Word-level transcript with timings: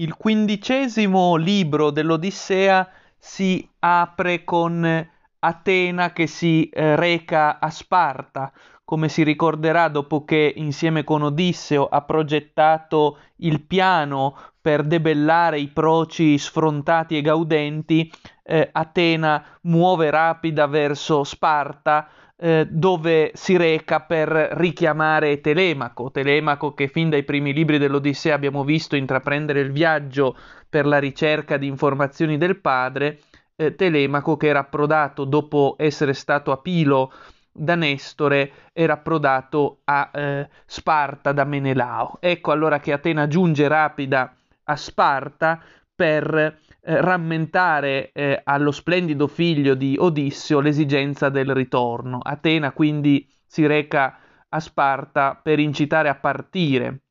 Il 0.00 0.14
quindicesimo 0.14 1.36
libro 1.36 1.90
dell'Odissea 1.90 2.88
si 3.18 3.68
apre 3.80 4.44
con 4.44 5.08
Atena 5.40 6.12
che 6.14 6.26
si 6.26 6.70
eh, 6.70 6.96
reca 6.96 7.60
a 7.60 7.68
Sparta, 7.68 8.50
come 8.82 9.10
si 9.10 9.22
ricorderà 9.22 9.88
dopo 9.88 10.24
che 10.24 10.54
insieme 10.56 11.04
con 11.04 11.20
Odisseo 11.20 11.86
ha 11.86 12.00
progettato 12.00 13.18
il 13.36 13.60
piano 13.60 14.38
per 14.58 14.84
debellare 14.84 15.60
i 15.60 15.68
proci 15.68 16.38
sfrontati 16.38 17.18
e 17.18 17.20
gaudenti, 17.20 18.10
eh, 18.42 18.70
Atena 18.72 19.44
muove 19.64 20.08
rapida 20.08 20.66
verso 20.66 21.24
Sparta, 21.24 22.08
eh, 22.42 22.66
dove 22.70 23.32
si 23.34 23.58
reca 23.58 24.00
per 24.00 24.28
richiamare 24.52 25.42
Telemaco, 25.42 26.10
Telemaco 26.10 26.72
che 26.72 26.88
fin 26.88 27.10
dai 27.10 27.22
primi 27.22 27.52
libri 27.52 27.76
dell'Odissea 27.76 28.34
abbiamo 28.34 28.64
visto 28.64 28.96
intraprendere 28.96 29.60
il 29.60 29.72
viaggio 29.72 30.34
per 30.66 30.86
la 30.86 30.98
ricerca 30.98 31.58
di 31.58 31.66
informazioni 31.66 32.38
del 32.38 32.58
padre, 32.58 33.20
eh, 33.56 33.74
Telemaco 33.74 34.38
che 34.38 34.46
era 34.46 34.60
approdato 34.60 35.24
dopo 35.24 35.74
essere 35.78 36.14
stato 36.14 36.50
a 36.50 36.56
Pilo 36.56 37.12
da 37.52 37.74
Nestore, 37.74 38.52
era 38.72 38.94
approdato 38.94 39.80
a 39.84 40.10
eh, 40.10 40.48
Sparta 40.64 41.32
da 41.32 41.44
Menelao. 41.44 42.16
Ecco 42.20 42.52
allora 42.52 42.80
che 42.80 42.92
Atena 42.92 43.26
giunge 43.26 43.68
rapida 43.68 44.34
a 44.64 44.76
Sparta 44.76 45.60
per 45.94 46.58
eh, 46.82 47.00
rammentare 47.00 48.10
eh, 48.12 48.40
allo 48.42 48.70
splendido 48.70 49.26
figlio 49.26 49.74
di 49.74 49.96
Odisseo 49.98 50.60
l'esigenza 50.60 51.28
del 51.28 51.54
ritorno. 51.54 52.18
Atena 52.22 52.72
quindi 52.72 53.28
si 53.46 53.66
reca 53.66 54.18
a 54.48 54.60
Sparta 54.60 55.38
per 55.40 55.58
incitare 55.58 56.08
a 56.08 56.14
partire, 56.14 57.02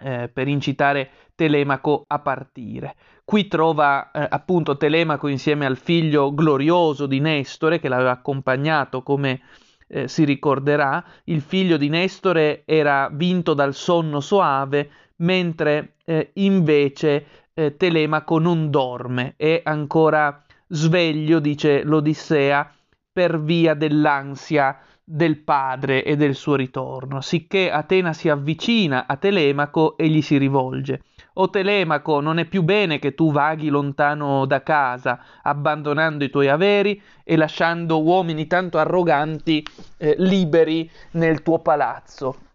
eh, 0.00 0.28
per 0.32 0.48
incitare 0.48 1.10
Telemaco 1.34 2.04
a 2.06 2.18
partire. 2.18 2.94
Qui 3.24 3.46
trova 3.46 4.10
eh, 4.10 4.26
appunto 4.28 4.76
Telemaco 4.76 5.28
insieme 5.28 5.66
al 5.66 5.76
figlio 5.76 6.34
glorioso 6.34 7.06
di 7.06 7.20
Nestore 7.20 7.78
che 7.78 7.88
l'aveva 7.88 8.10
accompagnato 8.10 9.02
come 9.02 9.40
eh, 9.88 10.08
si 10.08 10.24
ricorderà. 10.24 11.04
Il 11.24 11.40
figlio 11.40 11.76
di 11.76 11.88
Nestore 11.88 12.62
era 12.64 13.08
vinto 13.12 13.54
dal 13.54 13.74
sonno 13.74 14.20
soave, 14.20 14.90
mentre 15.16 15.94
eh, 16.04 16.30
invece 16.34 17.39
eh, 17.60 17.76
Telemaco 17.76 18.38
non 18.38 18.70
dorme, 18.70 19.34
è 19.36 19.60
ancora 19.64 20.42
sveglio, 20.68 21.40
dice 21.40 21.82
l'Odissea, 21.82 22.72
per 23.12 23.40
via 23.42 23.74
dell'ansia 23.74 24.78
del 25.04 25.38
padre 25.38 26.04
e 26.04 26.16
del 26.16 26.34
suo 26.34 26.54
ritorno, 26.54 27.20
sicché 27.20 27.70
Atena 27.70 28.12
si 28.12 28.28
avvicina 28.28 29.06
a 29.06 29.16
Telemaco 29.16 29.96
e 29.98 30.08
gli 30.08 30.22
si 30.22 30.38
rivolge. 30.38 31.02
O 31.34 31.50
Telemaco, 31.50 32.20
non 32.20 32.38
è 32.38 32.46
più 32.46 32.62
bene 32.62 32.98
che 32.98 33.14
tu 33.14 33.30
vaghi 33.30 33.68
lontano 33.68 34.46
da 34.46 34.62
casa, 34.62 35.20
abbandonando 35.42 36.24
i 36.24 36.30
tuoi 36.30 36.48
averi 36.48 37.00
e 37.24 37.36
lasciando 37.36 38.02
uomini 38.02 38.46
tanto 38.46 38.78
arroganti 38.78 39.64
eh, 39.98 40.14
liberi 40.18 40.90
nel 41.12 41.42
tuo 41.42 41.58
palazzo 41.58 42.48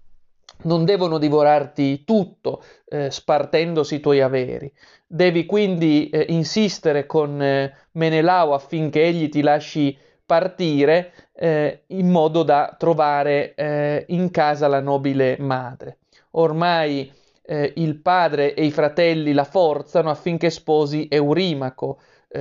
non 0.64 0.86
devono 0.86 1.18
divorarti 1.18 2.04
tutto, 2.04 2.64
eh, 2.88 3.12
spartendosi 3.12 3.96
i 3.96 4.00
tuoi 4.00 4.22
averi. 4.22 4.72
Devi 5.06 5.46
quindi 5.46 6.10
eh, 6.10 6.26
insistere 6.30 7.06
con 7.06 7.42
eh, 7.42 7.74
Menelao 7.92 8.54
affinché 8.54 9.04
egli 9.04 9.30
ti 9.30 9.42
lasci 9.42 9.98
partire 10.26 11.14
eh, 11.36 11.84
in 11.88 12.10
modo 12.10 12.44
da 12.44 12.76
trovare 12.78 13.54
eh, 13.54 14.06
in 14.10 14.32
casa 14.32 14.68
la 14.68 14.80
nobile 14.80 15.38
madre. 15.40 16.00
Ormai 16.32 17.12
eh, 17.44 17.74
il 17.76 17.98
padre 17.98 18.56
e 18.56 18.66
i 18.66 18.72
fratelli 18.72 19.34
la 19.34 19.44
forzano 19.44 20.10
affinché 20.10 20.50
sposi 20.50 21.08
Eurimaco, 21.10 22.00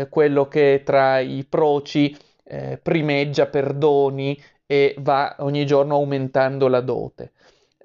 quello 0.09 0.49
che 0.49 0.83
tra 0.85 1.21
i 1.21 1.47
proci 1.49 2.17
primeggia 2.83 3.47
per 3.47 3.75
doni 3.75 4.37
e 4.67 4.97
va 4.99 5.37
ogni 5.39 5.65
giorno 5.65 5.95
aumentando 5.95 6.67
la 6.67 6.81
dote 6.81 7.31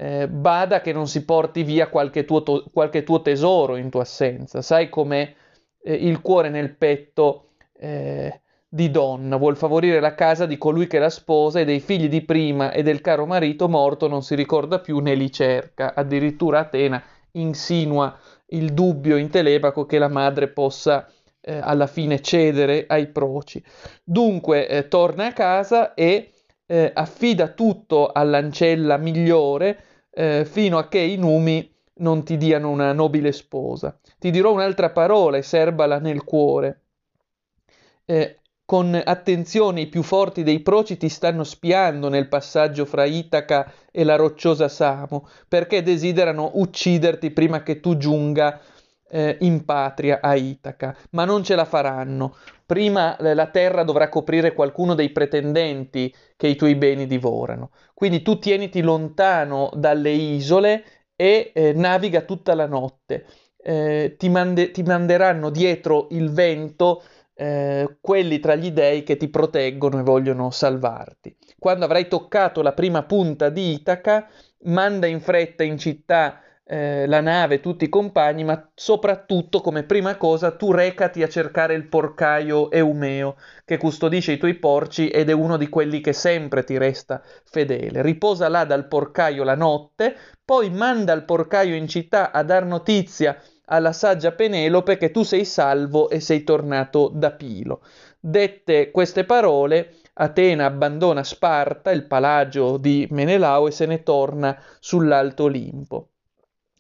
eh, 0.02 0.30
bada 0.30 0.80
che 0.80 0.94
non 0.94 1.10
si 1.10 1.26
porti 1.26 1.64
via 1.64 1.90
qualche 1.90 2.24
tuo, 2.24 2.42
to- 2.42 2.64
qualche 2.72 3.04
tuo 3.04 3.22
tesoro 3.22 3.76
in 3.76 3.90
tua 3.90 4.04
assenza. 4.04 4.62
Sai 4.62 4.88
come 4.88 5.36
eh, 5.84 5.94
il 5.94 6.22
cuore 6.22 6.48
nel 6.50 6.74
petto 6.74 7.50
eh, 7.78 8.42
di 8.70 8.90
donna 8.92 9.36
vuol 9.36 9.58
favorire 9.58 10.00
la 10.00 10.16
casa 10.16 10.46
di 10.46 10.58
colui 10.58 10.88
che 10.88 11.00
la 11.00 11.10
sposa 11.10 11.60
e 11.60 11.66
dei 11.66 11.82
figli 11.82 12.08
di 12.08 12.22
prima 12.22 12.72
e 12.72 12.82
del 12.82 13.02
caro 13.02 13.26
marito 13.26 13.68
morto 13.68 14.08
non 14.08 14.24
si 14.24 14.36
ricorda 14.36 14.80
più 14.80 15.00
né 15.00 15.16
li 15.16 15.30
cerca. 15.34 15.94
Addirittura 15.94 16.60
Atena 16.60 17.04
insinua 17.32 18.18
il 18.52 18.72
dubbio 18.74 19.18
in 19.18 19.30
Telebaco 19.30 19.86
che 19.86 19.98
la 19.98 20.08
madre 20.08 20.48
possa 20.48 21.12
eh, 21.42 21.60
alla 21.62 21.88
fine 21.88 22.22
cedere 22.22 22.86
ai 22.88 23.08
proci. 23.08 23.62
Dunque 24.02 24.66
eh, 24.70 24.88
torna 24.88 25.26
a 25.26 25.34
casa 25.34 25.94
e 25.94 26.32
eh, 26.66 26.92
affida 26.94 27.50
tutto 27.50 28.12
all'ancella 28.14 28.96
migliore 28.96 29.84
eh, 30.20 30.44
fino 30.44 30.78
a 30.78 30.90
che 30.90 31.00
i 31.00 31.16
numi 31.16 31.74
non 32.00 32.26
ti 32.26 32.36
diano 32.36 32.70
una 32.70 32.92
nobile 32.92 33.32
sposa. 33.32 33.98
Ti 34.18 34.32
dirò 34.32 34.52
un'altra 34.52 34.90
parola 34.90 35.38
e 35.38 35.42
serbala 35.42 35.98
nel 35.98 36.26
cuore. 36.26 36.82
Eh, 38.04 38.42
con 38.66 39.02
attenzione 39.02 39.82
i 39.82 39.88
più 39.88 40.04
forti 40.04 40.44
dei 40.44 40.60
proci 40.60 40.98
ti 40.98 41.08
stanno 41.08 41.46
spiando 41.46 42.10
nel 42.10 42.28
passaggio 42.28 42.84
fra 42.84 43.06
Itaca 43.06 43.72
e 43.92 44.04
la 44.04 44.18
rocciosa 44.18 44.68
Samo, 44.68 45.30
perché 45.48 45.84
desiderano 45.84 46.52
ucciderti 46.56 47.32
prima 47.32 47.64
che 47.64 47.80
tu 47.80 47.96
giunga 47.96 48.60
eh, 49.10 49.38
in 49.42 49.66
patria 49.66 50.20
a 50.22 50.36
Itaca, 50.36 50.96
ma 51.12 51.26
non 51.26 51.44
ce 51.44 51.56
la 51.56 51.66
faranno. 51.66 52.36
Prima 52.66 53.18
eh, 53.18 53.34
la 53.34 53.48
terra 53.48 53.84
dovrà 53.84 54.10
coprire 54.10 54.54
qualcuno 54.54 54.94
dei 54.94 55.10
pretendenti 55.10 56.14
che 56.36 56.48
i 56.48 56.56
tuoi 56.56 56.76
beni 56.76 57.08
divorano. 57.08 57.72
Quindi 57.94 58.22
tu 58.22 58.40
tieniti 58.40 58.82
lontano 58.82 59.72
dalle 59.74 60.12
isole 60.12 60.84
e 61.16 61.52
eh, 61.54 61.74
naviga 61.74 62.22
tutta 62.22 62.54
la 62.54 62.68
notte. 62.68 63.26
Eh, 63.62 64.16
ti, 64.18 64.30
mande- 64.30 64.72
ti, 64.72 64.84
manderanno 64.84 65.50
dietro 65.50 66.08
il 66.12 66.32
vento 66.32 67.04
eh, 67.34 67.98
quelli 68.00 68.40
tra 68.40 68.56
gli 68.56 68.72
dei 68.72 69.04
che 69.04 69.18
ti 69.18 69.28
proteggono 69.30 70.00
e 70.00 70.04
vogliono 70.04 70.50
salvarti. 70.50 71.36
Quando 71.58 71.86
avrai 71.86 72.08
toccato 72.08 72.62
la 72.62 72.74
prima 72.74 73.04
punta 73.04 73.50
di 73.50 73.74
Itaca, 73.74 74.28
manda 74.64 75.08
in 75.08 75.20
fretta 75.20 75.64
in 75.64 75.78
città 75.78 76.42
eh, 76.72 77.08
la 77.08 77.20
nave, 77.20 77.62
tutti 77.62 77.86
i 77.86 77.90
compagni, 77.90 78.44
ma 78.44 78.70
soprattutto 78.76 79.60
come 79.60 79.82
prima 79.82 80.18
cosa 80.18 80.52
tu 80.52 80.72
recati 80.72 81.24
a 81.24 81.28
cercare 81.28 81.74
il 81.74 81.88
porcaio 81.88 82.70
Eumeo 82.70 83.38
che 83.66 83.78
custodisce 83.78 84.34
i 84.34 84.38
tuoi 84.38 84.54
porci 84.54 85.08
ed 85.08 85.30
è 85.30 85.34
uno 85.34 85.58
di 85.58 85.68
quelli 85.68 86.00
che 86.00 86.14
sempre 86.14 86.64
ti 86.64 86.78
resta 86.78 87.24
fedele. 87.44 88.04
Riposa 88.04 88.50
là 88.50 88.66
dal 88.66 88.88
porcaio 88.88 89.44
la 89.44 89.56
notte, 89.56 90.16
poi 90.46 90.70
manda 90.70 91.12
il 91.14 91.24
porcaio 91.24 91.74
in 91.74 91.88
città 91.88 92.32
a 92.32 92.44
dar 92.44 92.66
notizia 92.66 93.42
alla 93.66 93.92
saggia 93.92 94.34
Penelope 94.34 94.98
che 94.98 95.10
tu 95.10 95.24
sei 95.24 95.46
salvo 95.46 96.08
e 96.08 96.20
sei 96.20 96.44
tornato 96.44 97.10
da 97.12 97.32
Pilo. 97.32 97.82
Dette 98.20 98.92
queste 98.92 99.24
parole, 99.24 99.96
Atena 100.14 100.66
abbandona 100.66 101.24
Sparta, 101.24 101.90
il 101.90 102.06
palagio 102.06 102.78
di 102.78 103.08
Menelao, 103.10 103.68
e 103.68 103.72
se 103.72 103.88
ne 103.88 104.04
torna 104.04 104.56
sull'alto 104.80 105.46
Olimpo. 105.46 106.10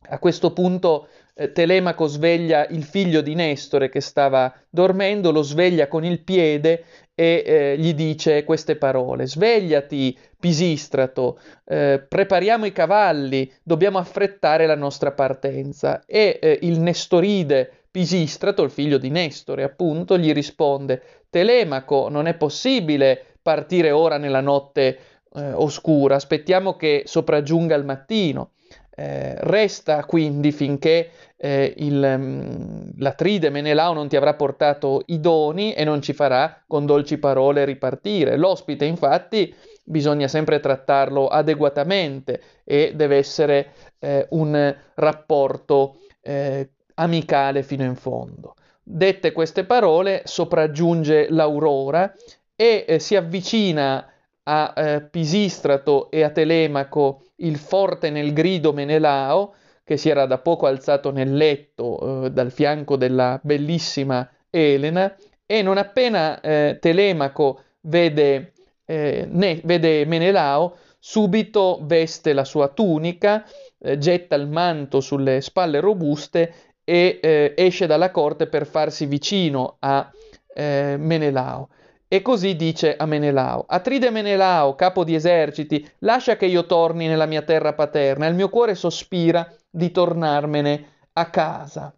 A 0.07 0.17
questo 0.17 0.53
punto 0.53 1.09
eh, 1.35 1.51
Telemaco 1.51 2.07
sveglia 2.07 2.65
il 2.69 2.83
figlio 2.83 3.19
di 3.19 3.35
Nestore 3.35 3.89
che 3.89 3.99
stava 3.99 4.51
dormendo, 4.69 5.31
lo 5.31 5.41
sveglia 5.41 5.87
con 5.89 6.05
il 6.05 6.21
piede 6.21 6.85
e 7.13 7.43
eh, 7.45 7.75
gli 7.77 7.93
dice 7.93 8.45
queste 8.45 8.77
parole: 8.77 9.27
Svegliati, 9.27 10.17
Pisistrato, 10.39 11.37
eh, 11.65 12.03
prepariamo 12.07 12.65
i 12.65 12.71
cavalli, 12.71 13.51
dobbiamo 13.61 13.97
affrettare 13.97 14.66
la 14.66 14.75
nostra 14.75 15.11
partenza. 15.11 16.02
E 16.05 16.40
eh, 16.41 16.59
il 16.61 16.79
Nestoride 16.79 17.84
Pisistrato, 17.91 18.63
il 18.63 18.72
figlio 18.72 18.97
di 18.97 19.09
Nestore, 19.09 19.63
appunto, 19.63 20.17
gli 20.17 20.31
risponde: 20.31 21.25
Telemaco, 21.29 22.07
non 22.07 22.25
è 22.25 22.35
possibile 22.35 23.37
partire 23.41 23.91
ora 23.91 24.17
nella 24.17 24.41
notte 24.41 24.97
eh, 25.35 25.52
oscura, 25.52 26.16
aspettiamo 26.16 26.78
che 26.78 27.03
sopraggiunga 27.05 27.75
il 27.75 27.84
mattino. 27.84 28.52
Eh, 28.99 29.35
resta 29.43 30.03
quindi 30.03 30.51
finché 30.51 31.11
eh, 31.37 31.73
il, 31.78 32.16
mm, 32.17 32.90
l'atride 32.97 33.49
Menelao 33.49 33.93
non 33.93 34.09
ti 34.09 34.17
avrà 34.17 34.34
portato 34.34 35.03
i 35.05 35.22
doni 35.22 35.72
e 35.72 35.85
non 35.85 36.01
ci 36.01 36.11
farà 36.11 36.61
con 36.67 36.85
dolci 36.85 37.17
parole 37.17 37.63
ripartire. 37.63 38.35
L'ospite 38.35 38.84
infatti 38.84 39.55
bisogna 39.85 40.28
sempre 40.28 40.59
trattarlo 40.59 41.29
adeguatamente 41.29 42.41
e 42.66 42.91
deve 42.93 43.16
essere 43.16 43.72
eh, 43.99 44.28
un 44.31 44.75
rapporto 44.96 45.99
eh, 46.19 46.69
amicale 46.95 47.63
fino 47.63 47.85
in 47.85 47.95
fondo. 47.95 48.55
Dette 48.84 49.31
queste 49.31 49.63
parole 49.63 50.23
sopraggiunge 50.25 51.28
l'Aurora 51.29 52.13
e 52.53 52.84
eh, 52.85 52.99
si 52.99 53.16
avvicina 53.16 54.05
a 54.49 54.73
eh, 54.75 55.01
Pisistrato 55.01 56.09
e 56.09 56.23
a 56.23 56.31
Telemaco 56.31 57.25
il 57.37 57.57
forte 57.57 58.09
nel 58.09 58.34
grido 58.34 58.73
Menelao, 58.73 59.53
che 59.84 59.96
si 59.96 60.09
era 60.09 60.25
da 60.25 60.40
poco 60.40 60.66
alzato 60.66 61.11
nel 61.11 61.35
letto 61.35 62.25
eh, 62.25 62.31
dal 62.31 62.51
fianco 62.51 62.96
della 62.96 63.40
bellissima 63.43 64.28
Elena 64.49 65.16
e 65.46 65.61
non 65.61 65.78
appena 65.78 66.41
eh, 66.41 66.78
Telemaco 66.81 67.61
vede, 67.81 68.53
eh, 68.85 69.28
ne, 69.29 69.61
vede, 69.63 70.05
Menelao, 70.05 70.78
subito 70.97 71.79
veste 71.84 72.34
la 72.34 72.43
sua 72.43 72.69
tunica, 72.69 73.45
eh, 73.78 73.99
getta 73.99 74.35
il 74.35 74.47
manto 74.47 74.99
sulle 74.99 75.41
spalle 75.41 75.79
robuste 75.79 76.53
e 76.84 77.19
eh, 77.22 77.53
esce 77.55 77.85
dalla 77.85 78.09
corte 78.09 78.47
per 78.47 78.66
farsi 78.66 79.05
vicino 79.05 79.78
a 79.79 80.11
Menelao. 80.59 81.69
E 82.11 82.23
così 82.23 82.56
dice 82.56 82.96
a 82.96 83.06
Menelao, 83.06 83.66
Atride 83.67 84.09
Menelao, 84.09 84.73
capo 84.73 85.03
di 85.03 85.14
eserciti, 85.14 85.88
lascia 86.00 86.38
che 86.38 86.47
io 86.47 86.66
torni 86.66 87.06
nella 87.06 87.28
mia 87.28 87.44
terra 87.44 87.73
paterna, 87.73 88.26
il 88.26 88.34
mio 88.34 88.50
cuore 88.50 88.73
sospira 88.73 89.47
di 89.70 89.91
tornarmene 89.91 90.85
a 91.14 91.29
casa. 91.29 91.94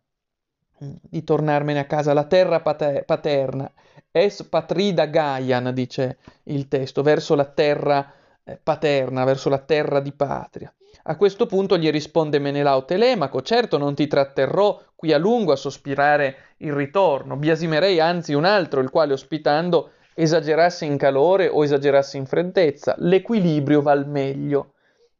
Di 0.77 1.23
tornarmene 1.23 1.79
a 1.79 1.85
casa, 1.85 2.11
la 2.11 2.25
terra 2.25 2.59
pater- 2.59 3.05
paterna. 3.05 3.71
Es 4.11 4.43
patrida 4.43 5.05
Gaian, 5.05 5.73
dice 5.73 6.17
il 6.43 6.67
testo, 6.67 7.03
verso 7.03 7.33
la 7.33 7.45
terra 7.45 8.11
eh, 8.43 8.59
paterna, 8.61 9.23
verso 9.23 9.47
la 9.47 9.59
terra 9.59 10.01
di 10.01 10.11
patria. 10.11 10.73
A 11.03 11.15
questo 11.15 11.45
punto 11.45 11.77
gli 11.77 11.89
risponde 11.89 12.37
Menelao 12.37 12.83
Telemaco, 12.83 13.41
certo 13.41 13.77
non 13.77 13.95
ti 13.95 14.07
tratterrò 14.07 14.77
qui 14.93 15.13
a 15.13 15.17
lungo 15.17 15.53
a 15.53 15.55
sospirare 15.55 16.35
il 16.57 16.73
ritorno, 16.73 17.37
biasimerei 17.37 18.01
anzi 18.01 18.33
un 18.33 18.43
altro, 18.43 18.81
il 18.81 18.89
quale 18.89 19.13
ospitando 19.13 19.91
esagerasse 20.13 20.85
in 20.85 20.97
calore 20.97 21.47
o 21.47 21.63
esagerasse 21.63 22.17
in 22.17 22.25
freddezza, 22.25 22.95
l'equilibrio 22.97 23.81
va 23.81 23.91
al 23.91 24.07
meglio. 24.07 24.73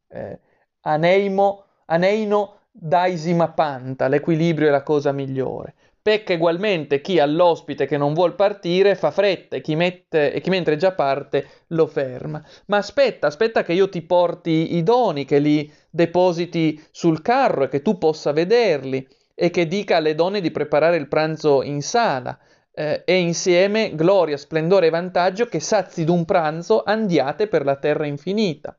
Eh, 0.08 0.38
aneimo, 0.82 1.64
aneino 1.86 2.58
daisima 2.70 3.50
panta, 3.50 4.08
l'equilibrio 4.08 4.68
è 4.68 4.70
la 4.70 4.82
cosa 4.82 5.12
migliore. 5.12 5.74
Pecca 6.02 6.34
ugualmente 6.34 7.00
chi 7.00 7.20
all'ospite 7.20 7.86
che 7.86 7.96
non 7.96 8.12
vuol 8.12 8.34
partire 8.34 8.96
fa 8.96 9.12
fretta 9.12 9.54
e 9.54 9.60
chi, 9.60 9.76
mette, 9.76 10.32
e 10.32 10.40
chi 10.40 10.50
mentre 10.50 10.76
già 10.76 10.92
parte 10.92 11.46
lo 11.68 11.86
ferma. 11.86 12.42
Ma 12.66 12.78
aspetta, 12.78 13.28
aspetta 13.28 13.62
che 13.62 13.72
io 13.72 13.88
ti 13.88 14.02
porti 14.02 14.74
i 14.74 14.82
doni, 14.82 15.24
che 15.24 15.38
li 15.38 15.72
depositi 15.88 16.82
sul 16.90 17.22
carro 17.22 17.64
e 17.64 17.68
che 17.68 17.82
tu 17.82 17.98
possa 17.98 18.32
vederli 18.32 19.06
e 19.32 19.50
che 19.50 19.68
dica 19.68 19.98
alle 19.98 20.16
donne 20.16 20.40
di 20.40 20.50
preparare 20.50 20.96
il 20.96 21.06
pranzo 21.06 21.62
in 21.62 21.82
sala 21.82 22.36
eh, 22.74 23.02
e 23.04 23.18
insieme 23.18 23.94
gloria, 23.94 24.36
splendore 24.36 24.86
e 24.86 24.90
vantaggio 24.90 25.46
che 25.46 25.60
sazi 25.60 26.04
d'un 26.04 26.24
pranzo 26.24 26.82
andiate 26.82 27.46
per 27.46 27.64
la 27.64 27.76
terra 27.76 28.06
infinita. 28.06 28.76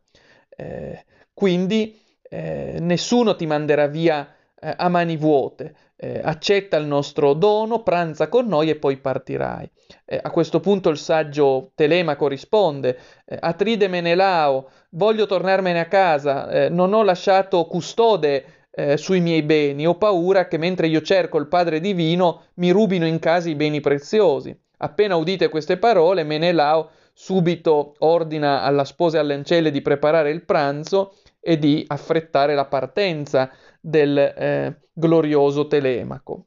Eh, 0.55 1.05
quindi 1.33 1.99
eh, 2.21 2.77
nessuno 2.79 3.35
ti 3.35 3.45
manderà 3.45 3.87
via 3.87 4.27
eh, 4.59 4.73
a 4.75 4.89
mani 4.89 5.17
vuote, 5.17 5.75
eh, 5.95 6.21
accetta 6.23 6.77
il 6.77 6.85
nostro 6.85 7.33
dono, 7.33 7.83
pranza 7.83 8.27
con 8.27 8.47
noi 8.47 8.69
e 8.69 8.75
poi 8.75 8.97
partirai. 8.97 9.69
Eh, 10.05 10.19
a 10.21 10.31
questo 10.31 10.59
punto 10.59 10.89
il 10.89 10.97
saggio 10.97 11.71
Telemaco 11.75 12.27
risponde, 12.27 12.97
Atride 13.25 13.87
Menelao, 13.87 14.69
voglio 14.91 15.25
tornarmene 15.25 15.79
a 15.79 15.87
casa, 15.87 16.69
non 16.69 16.93
ho 16.93 17.03
lasciato 17.03 17.65
custode 17.65 18.62
eh, 18.75 18.97
sui 18.97 19.19
miei 19.19 19.43
beni, 19.43 19.85
ho 19.85 19.95
paura 19.95 20.47
che 20.47 20.57
mentre 20.57 20.87
io 20.87 21.01
cerco 21.01 21.37
il 21.37 21.47
Padre 21.47 21.79
Divino 21.79 22.45
mi 22.55 22.71
rubino 22.71 23.05
in 23.05 23.19
casa 23.19 23.49
i 23.49 23.55
beni 23.55 23.81
preziosi. 23.81 24.57
Appena 24.77 25.15
udite 25.15 25.49
queste 25.49 25.77
parole, 25.77 26.23
Menelao 26.23 26.89
subito 27.13 27.93
ordina 27.99 28.63
alla 28.63 28.83
sposa 28.83 29.17
e 29.17 29.19
alle 29.19 29.35
ancelle 29.35 29.69
di 29.69 29.81
preparare 29.81 30.31
il 30.31 30.43
pranzo 30.43 31.13
e 31.39 31.59
di 31.59 31.83
affrettare 31.87 32.55
la 32.55 32.65
partenza 32.65 33.51
del 33.79 34.17
eh, 34.17 34.75
glorioso 34.91 35.67
Telemaco. 35.67 36.45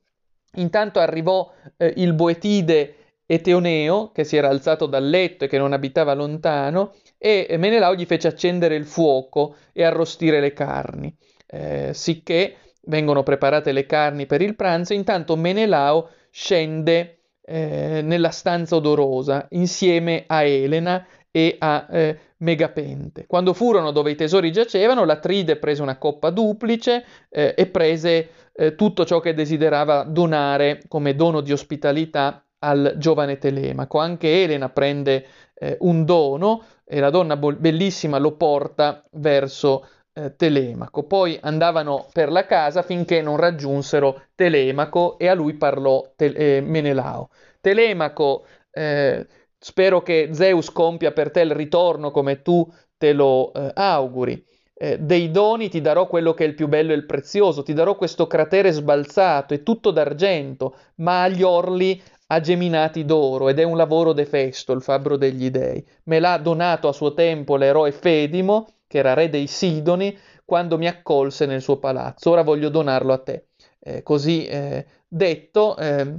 Intanto 0.54 0.98
arrivò 0.98 1.48
eh, 1.76 1.92
il 1.96 2.12
Boetide 2.14 2.94
Eteoneo, 3.24 4.10
che 4.10 4.24
si 4.24 4.36
era 4.36 4.48
alzato 4.48 4.86
dal 4.86 5.08
letto 5.08 5.44
e 5.44 5.48
che 5.48 5.58
non 5.58 5.72
abitava 5.72 6.14
lontano, 6.14 6.94
e 7.18 7.54
Menelao 7.56 7.94
gli 7.94 8.04
fece 8.04 8.28
accendere 8.28 8.74
il 8.74 8.84
fuoco 8.84 9.56
e 9.72 9.84
arrostire 9.84 10.40
le 10.40 10.52
carni 10.52 11.16
eh, 11.46 11.90
sicché 11.92 12.56
vengono 12.86 13.22
preparate 13.22 13.72
le 13.72 13.86
carni 13.86 14.26
per 14.26 14.42
il 14.42 14.56
pranzo, 14.56 14.92
intanto 14.92 15.36
Menelao 15.36 16.10
scende 16.30 17.18
eh, 17.42 18.00
nella 18.02 18.30
stanza 18.30 18.76
odorosa 18.76 19.46
insieme 19.50 20.24
a 20.26 20.42
Elena 20.42 21.06
e 21.30 21.56
a 21.58 21.86
eh, 21.90 22.18
Megapente. 22.38 23.26
Quando 23.26 23.52
furono 23.54 23.92
dove 23.92 24.10
i 24.10 24.14
tesori 24.14 24.52
giacevano, 24.52 25.04
l'Atride 25.04 25.56
prese 25.56 25.82
una 25.82 25.96
coppa 25.96 26.30
duplice 26.30 27.04
eh, 27.30 27.54
e 27.56 27.66
prese 27.66 28.28
eh, 28.52 28.74
tutto 28.74 29.04
ciò 29.04 29.20
che 29.20 29.34
desiderava 29.34 30.04
donare 30.04 30.82
come 30.88 31.14
dono 31.14 31.40
di 31.40 31.52
ospitalità 31.52 32.44
al 32.58 32.94
giovane 32.98 33.38
Telemaco. 33.38 33.98
Anche 33.98 34.42
Elena 34.42 34.68
prende 34.68 35.26
eh, 35.54 35.76
un 35.80 36.04
dono 36.04 36.64
e 36.84 37.00
la 37.00 37.10
donna 37.10 37.36
bo- 37.36 37.54
bellissima 37.54 38.18
lo 38.18 38.32
porta 38.32 39.04
verso 39.12 39.86
eh, 40.16 40.34
Telemaco. 40.34 41.04
Poi 41.04 41.38
andavano 41.42 42.06
per 42.12 42.30
la 42.30 42.46
casa 42.46 42.82
finché 42.82 43.20
non 43.20 43.36
raggiunsero 43.36 44.22
Telemaco 44.34 45.18
e 45.18 45.28
a 45.28 45.34
lui 45.34 45.54
parlò 45.54 46.12
te- 46.16 46.56
eh, 46.56 46.60
Menelao. 46.60 47.28
Telemaco, 47.60 48.46
eh, 48.70 49.26
spero 49.58 50.02
che 50.02 50.30
Zeus 50.32 50.70
compia 50.72 51.12
per 51.12 51.30
te 51.30 51.40
il 51.40 51.52
ritorno 51.52 52.10
come 52.10 52.42
tu 52.42 52.66
te 52.96 53.12
lo 53.12 53.52
eh, 53.52 53.70
auguri. 53.74 54.42
Eh, 54.78 54.98
dei 54.98 55.30
doni 55.30 55.68
ti 55.68 55.80
darò 55.80 56.06
quello 56.06 56.34
che 56.34 56.44
è 56.44 56.46
il 56.46 56.54
più 56.54 56.68
bello 56.68 56.92
e 56.92 56.96
il 56.96 57.06
prezioso, 57.06 57.62
ti 57.62 57.72
darò 57.72 57.96
questo 57.96 58.26
cratere 58.26 58.72
sbalzato 58.72 59.54
e 59.54 59.62
tutto 59.62 59.90
d'argento, 59.90 60.76
ma 60.96 61.22
agli 61.22 61.42
orli 61.42 62.00
ha 62.28 62.40
geminati 62.40 63.04
d'oro 63.04 63.48
ed 63.48 63.58
è 63.58 63.62
un 63.62 63.76
lavoro 63.76 64.12
defesto 64.12 64.72
il 64.72 64.82
fabbro 64.82 65.16
degli 65.16 65.50
dei. 65.50 65.84
Me 66.04 66.18
l'ha 66.18 66.36
donato 66.38 66.88
a 66.88 66.92
suo 66.92 67.14
tempo 67.14 67.56
l'eroe 67.56 67.92
Fedimo 67.92 68.66
che 68.96 68.98
era 68.98 69.12
re 69.12 69.28
dei 69.28 69.46
Sidoni, 69.46 70.16
quando 70.44 70.78
mi 70.78 70.86
accolse 70.86 71.44
nel 71.44 71.60
suo 71.60 71.78
palazzo. 71.78 72.30
Ora 72.30 72.42
voglio 72.42 72.70
donarlo 72.70 73.12
a 73.12 73.18
te. 73.18 73.48
Eh, 73.78 74.02
così 74.02 74.46
eh, 74.46 74.86
detto, 75.06 75.76
eh, 75.76 76.14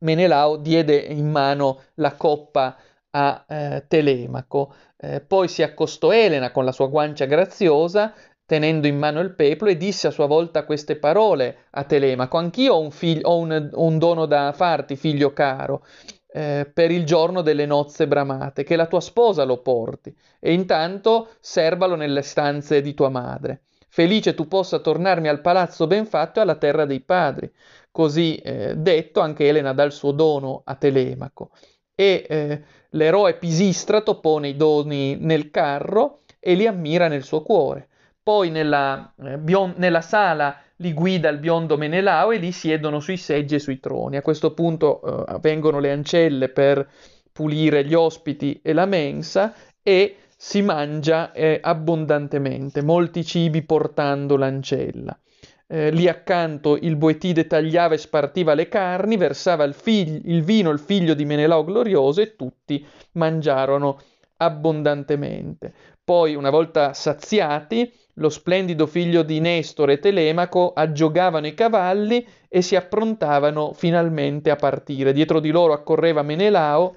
Menelao 0.00 0.56
diede 0.56 0.96
in 0.96 1.30
mano 1.30 1.80
la 1.94 2.14
coppa 2.14 2.76
a 3.10 3.44
eh, 3.48 3.84
Telemaco. 3.88 4.74
Eh, 4.96 5.20
poi 5.20 5.48
si 5.48 5.62
accostò 5.62 6.12
Elena 6.12 6.50
con 6.50 6.64
la 6.64 6.72
sua 6.72 6.88
guancia 6.88 7.24
graziosa, 7.24 8.12
tenendo 8.44 8.86
in 8.86 8.98
mano 8.98 9.20
il 9.20 9.34
peplo, 9.34 9.68
e 9.68 9.76
disse 9.76 10.08
a 10.08 10.10
sua 10.10 10.26
volta 10.26 10.64
queste 10.64 10.96
parole 10.96 11.68
a 11.70 11.84
Telemaco: 11.84 12.36
Anch'io 12.36 12.74
ho 12.74 12.80
un, 12.80 12.90
figlio, 12.90 13.28
ho 13.28 13.38
un, 13.38 13.70
un 13.72 13.98
dono 13.98 14.26
da 14.26 14.52
farti, 14.52 14.94
figlio 14.96 15.32
caro 15.32 15.84
eh, 16.30 16.70
per 16.72 16.90
il 16.90 17.04
giorno 17.04 17.42
delle 17.42 17.66
nozze 17.66 18.06
bramate, 18.06 18.64
che 18.64 18.76
la 18.76 18.86
tua 18.86 19.00
sposa 19.00 19.44
lo 19.44 19.62
porti, 19.62 20.14
e 20.38 20.52
intanto 20.52 21.28
serbalo 21.40 21.94
nelle 21.94 22.22
stanze 22.22 22.80
di 22.80 22.94
tua 22.94 23.08
madre. 23.08 23.62
Felice 23.88 24.34
tu 24.34 24.46
possa 24.46 24.78
tornarmi 24.78 25.28
al 25.28 25.40
palazzo 25.40 25.86
ben 25.86 26.06
fatto 26.06 26.38
e 26.38 26.42
alla 26.42 26.56
terra 26.56 26.84
dei 26.84 27.00
padri. 27.00 27.50
Così 27.90 28.36
eh, 28.36 28.76
detto, 28.76 29.20
anche 29.20 29.48
Elena 29.48 29.72
dà 29.72 29.82
il 29.82 29.92
suo 29.92 30.12
dono 30.12 30.62
a 30.64 30.74
Telemaco. 30.74 31.50
E 31.94 32.26
eh, 32.28 32.62
l'eroe 32.90 33.34
Pisistrato 33.34 34.20
pone 34.20 34.48
i 34.48 34.56
doni 34.56 35.16
nel 35.18 35.50
carro 35.50 36.20
e 36.38 36.54
li 36.54 36.66
ammira 36.66 37.08
nel 37.08 37.24
suo 37.24 37.42
cuore. 37.42 37.88
Poi 38.28 38.50
nella, 38.50 39.10
eh, 39.24 39.38
bion- 39.38 39.72
nella 39.78 40.02
sala 40.02 40.54
li 40.76 40.92
guida 40.92 41.30
il 41.30 41.38
biondo 41.38 41.78
Menelao 41.78 42.30
e 42.30 42.36
lì 42.36 42.52
siedono 42.52 43.00
sui 43.00 43.16
seggi 43.16 43.54
e 43.54 43.58
sui 43.58 43.80
troni. 43.80 44.18
A 44.18 44.20
questo 44.20 44.52
punto 44.52 45.26
eh, 45.26 45.38
vengono 45.40 45.78
le 45.78 45.90
ancelle 45.90 46.50
per 46.50 46.86
pulire 47.32 47.86
gli 47.86 47.94
ospiti 47.94 48.60
e 48.62 48.74
la 48.74 48.84
mensa 48.84 49.54
e 49.82 50.16
si 50.36 50.60
mangia 50.60 51.32
eh, 51.32 51.58
abbondantemente, 51.62 52.82
molti 52.82 53.24
cibi 53.24 53.62
portando 53.62 54.36
l'ancella. 54.36 55.18
Eh, 55.66 55.90
lì 55.90 56.06
accanto 56.06 56.76
il 56.76 56.96
Boetide 56.96 57.46
tagliava 57.46 57.94
e 57.94 57.98
spartiva 57.98 58.52
le 58.52 58.68
carni, 58.68 59.16
versava 59.16 59.64
il, 59.64 59.72
fig- 59.72 60.20
il 60.26 60.42
vino 60.42 60.68
il 60.68 60.80
figlio 60.80 61.14
di 61.14 61.24
Menelao 61.24 61.64
glorioso 61.64 62.20
e 62.20 62.36
tutti 62.36 62.84
mangiarono 63.12 63.98
abbondantemente. 64.36 65.72
Poi, 66.04 66.34
una 66.34 66.50
volta 66.50 66.92
saziati, 66.94 67.90
lo 68.18 68.28
splendido 68.28 68.86
figlio 68.86 69.22
di 69.22 69.40
Nestore 69.40 69.94
e 69.94 69.98
Telemaco 69.98 70.72
aggiogavano 70.72 71.46
i 71.46 71.54
cavalli 71.54 72.26
e 72.48 72.62
si 72.62 72.76
approntavano 72.76 73.72
finalmente 73.72 74.50
a 74.50 74.56
partire. 74.56 75.12
Dietro 75.12 75.40
di 75.40 75.50
loro 75.50 75.72
accorreva 75.72 76.22
Menelao 76.22 76.96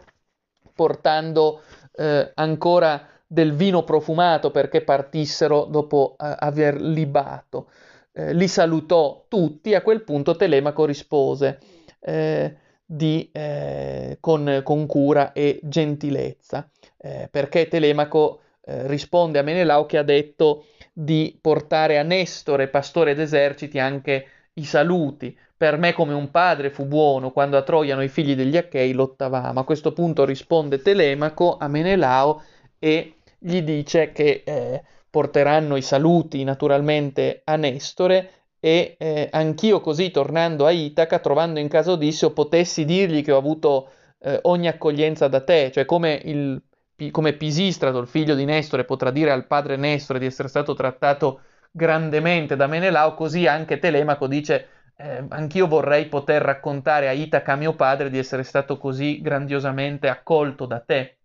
portando 0.73 1.61
eh, 1.93 2.31
ancora 2.35 3.07
del 3.27 3.53
vino 3.53 3.83
profumato 3.83 4.51
perché 4.51 4.81
partissero 4.81 5.65
dopo 5.65 6.15
eh, 6.19 6.35
aver 6.39 6.81
libato. 6.81 7.69
Eh, 8.13 8.33
li 8.33 8.47
salutò 8.47 9.25
tutti, 9.27 9.73
a 9.73 9.81
quel 9.81 10.03
punto 10.03 10.35
Telemaco 10.35 10.85
rispose 10.85 11.59
eh, 11.99 12.55
di, 12.83 13.29
eh, 13.31 14.17
con, 14.19 14.61
con, 14.63 14.85
cura 14.85 15.31
e 15.31 15.59
gentilezza, 15.63 16.69
eh, 16.97 17.29
perché 17.31 17.67
Telemaco 17.67 18.41
eh, 18.63 18.87
risponde 18.87 19.39
a 19.39 19.41
Menelao 19.41 19.85
che 19.85 19.97
ha 19.97 20.03
detto 20.03 20.65
di 20.93 21.37
portare 21.39 21.97
a 21.97 22.03
Nestore, 22.03 22.67
pastore 22.67 23.15
d'eserciti, 23.15 23.79
anche 23.79 24.25
i 24.53 24.63
saluti. 24.63 25.37
Per 25.55 25.77
me 25.77 25.93
come 25.93 26.13
un 26.13 26.31
padre 26.31 26.69
fu 26.69 26.85
buono, 26.85 27.31
quando 27.31 27.57
a 27.57 27.61
Troia 27.61 27.95
noi 27.95 28.07
figli 28.07 28.35
degli 28.35 28.57
Achei 28.57 28.93
lottavamo. 28.93 29.59
A 29.59 29.63
questo 29.63 29.93
punto 29.93 30.25
risponde 30.25 30.81
Telemaco 30.81 31.57
a 31.57 31.67
Menelao 31.67 32.43
e 32.79 33.15
gli 33.37 33.61
dice 33.61 34.11
che 34.11 34.43
eh, 34.45 34.83
porteranno 35.09 35.75
i 35.75 35.81
saluti 35.81 36.43
naturalmente 36.43 37.41
a 37.43 37.55
Nestore 37.55 38.29
e 38.59 38.95
eh, 38.97 39.27
anch'io 39.31 39.81
così 39.81 40.11
tornando 40.11 40.65
a 40.65 40.71
Itaca, 40.71 41.19
trovando 41.19 41.59
in 41.59 41.67
casa 41.67 41.91
Odisseo, 41.91 42.31
potessi 42.31 42.85
dirgli 42.85 43.23
che 43.23 43.31
ho 43.31 43.37
avuto 43.37 43.89
eh, 44.19 44.39
ogni 44.43 44.67
accoglienza 44.67 45.27
da 45.27 45.43
te, 45.43 45.71
cioè 45.73 45.85
come, 45.85 46.21
il, 46.25 46.61
come 47.09 47.33
Pisistrato, 47.33 47.97
il 47.97 48.07
figlio 48.07 48.35
di 48.35 48.45
Nestore, 48.45 48.83
potrà 48.83 49.09
dire 49.09 49.31
al 49.31 49.47
padre 49.47 49.77
Nestore 49.77 50.19
di 50.19 50.27
essere 50.27 50.47
stato 50.47 50.75
trattato 50.75 51.41
grandemente 51.71 52.55
da 52.55 52.67
Menelao, 52.67 53.15
così 53.15 53.47
anche 53.47 53.79
Telemaco 53.79 54.27
dice 54.27 54.67
eh, 54.97 55.25
anch'io 55.29 55.67
vorrei 55.67 56.05
poter 56.05 56.41
raccontare 56.41 57.07
a 57.07 57.11
Itaca, 57.11 57.55
mio 57.55 57.73
padre, 57.73 58.09
di 58.09 58.19
essere 58.19 58.43
stato 58.43 58.77
così 58.77 59.21
grandiosamente 59.21 60.07
accolto 60.07 60.65
da 60.65 60.79
te. 60.79 61.17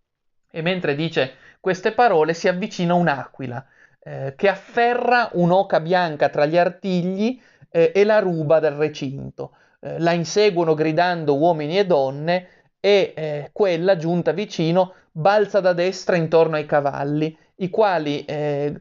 E 0.51 0.63
mentre 0.63 0.95
dice 0.95 1.35
queste 1.61 1.93
parole 1.93 2.33
si 2.33 2.49
avvicina 2.49 2.95
un'aquila 2.95 3.67
eh, 3.99 4.35
che 4.37 4.49
afferra 4.49 5.29
un'oca 5.33 5.81
bianca 5.81 6.29
tra 6.29 6.47
gli 6.47 6.57
artigli 6.57 7.41
eh, 7.69 7.93
e 7.95 8.05
la 8.05 8.21
ruba 8.21 8.61
dal 8.61 8.75
recinto. 8.75 9.53
Eh, 9.81 9.99
la 9.99 10.13
inseguono 10.13 10.75
gridando 10.75 11.37
uomini 11.37 11.79
e 11.79 11.85
donne 11.85 12.49
e 12.87 13.13
eh, 13.17 13.51
quella, 13.53 13.97
giunta 13.97 14.31
vicino, 14.31 14.93
balza 15.11 15.59
da 15.59 15.73
destra 15.73 16.15
intorno 16.15 16.55
ai 16.55 16.67
cavalli, 16.67 17.37
i 17.57 17.69
quali 17.69 18.25
eh, 18.25 18.73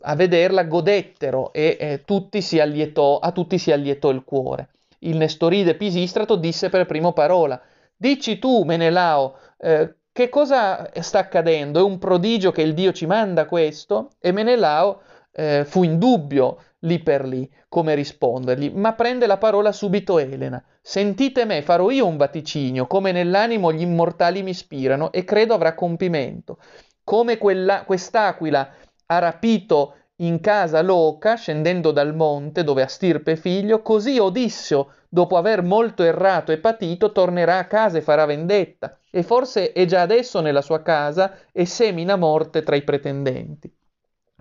a 0.00 0.14
vederla 0.14 0.64
godettero 0.64 1.52
e 1.52 2.00
tutti 2.06 2.40
allietò, 2.58 3.18
a 3.18 3.32
tutti 3.32 3.58
si 3.58 3.70
allietò 3.70 4.08
il 4.08 4.24
cuore. 4.24 4.68
Il 5.00 5.18
Nestoride 5.18 5.74
Pisistrato 5.74 6.36
disse 6.36 6.70
per 6.70 6.86
primo 6.86 7.12
parola, 7.12 7.60
Dici 7.94 8.38
tu, 8.38 8.62
Menelao, 8.62 9.36
eh, 9.58 9.94
che 10.10 10.30
cosa 10.30 10.90
sta 11.02 11.18
accadendo? 11.18 11.80
È 11.80 11.82
un 11.82 11.98
prodigio 11.98 12.52
che 12.52 12.62
il 12.62 12.72
Dio 12.72 12.92
ci 12.92 13.04
manda 13.04 13.44
questo? 13.44 14.12
E 14.20 14.32
Menelao 14.32 15.02
eh, 15.32 15.66
fu 15.66 15.82
in 15.82 15.98
dubbio 15.98 16.62
lì 16.80 16.98
per 17.00 17.24
lì 17.24 17.50
come 17.68 17.94
rispondergli, 17.94 18.70
ma 18.70 18.92
prende 18.94 19.26
la 19.26 19.38
parola 19.38 19.72
subito 19.72 20.18
Elena. 20.18 20.62
Sentite 20.80 21.44
me, 21.44 21.62
farò 21.62 21.90
io 21.90 22.06
un 22.06 22.16
vaticinio, 22.16 22.86
come 22.86 23.12
nell'animo 23.12 23.72
gli 23.72 23.82
immortali 23.82 24.42
mi 24.42 24.50
ispirano, 24.50 25.12
e 25.12 25.24
credo 25.24 25.54
avrà 25.54 25.74
compimento. 25.74 26.58
Come 27.04 27.38
quella, 27.38 27.84
quest'aquila 27.84 28.72
ha 29.06 29.18
rapito 29.18 29.94
in 30.16 30.40
casa 30.40 30.82
Loca, 30.82 31.34
scendendo 31.34 31.92
dal 31.92 32.14
monte 32.14 32.62
dove 32.62 32.82
ha 32.82 32.86
stirpe 32.88 33.36
figlio, 33.36 33.82
così 33.82 34.18
Odisseo, 34.18 34.92
dopo 35.08 35.36
aver 35.36 35.62
molto 35.62 36.02
errato 36.02 36.52
e 36.52 36.58
patito, 36.58 37.12
tornerà 37.12 37.58
a 37.58 37.66
casa 37.66 37.98
e 37.98 38.02
farà 38.02 38.26
vendetta, 38.26 38.98
e 39.10 39.22
forse 39.22 39.72
è 39.72 39.84
già 39.86 40.02
adesso 40.02 40.40
nella 40.40 40.62
sua 40.62 40.82
casa 40.82 41.36
e 41.52 41.64
semina 41.66 42.16
morte 42.16 42.62
tra 42.62 42.76
i 42.76 42.82
pretendenti. 42.82 43.72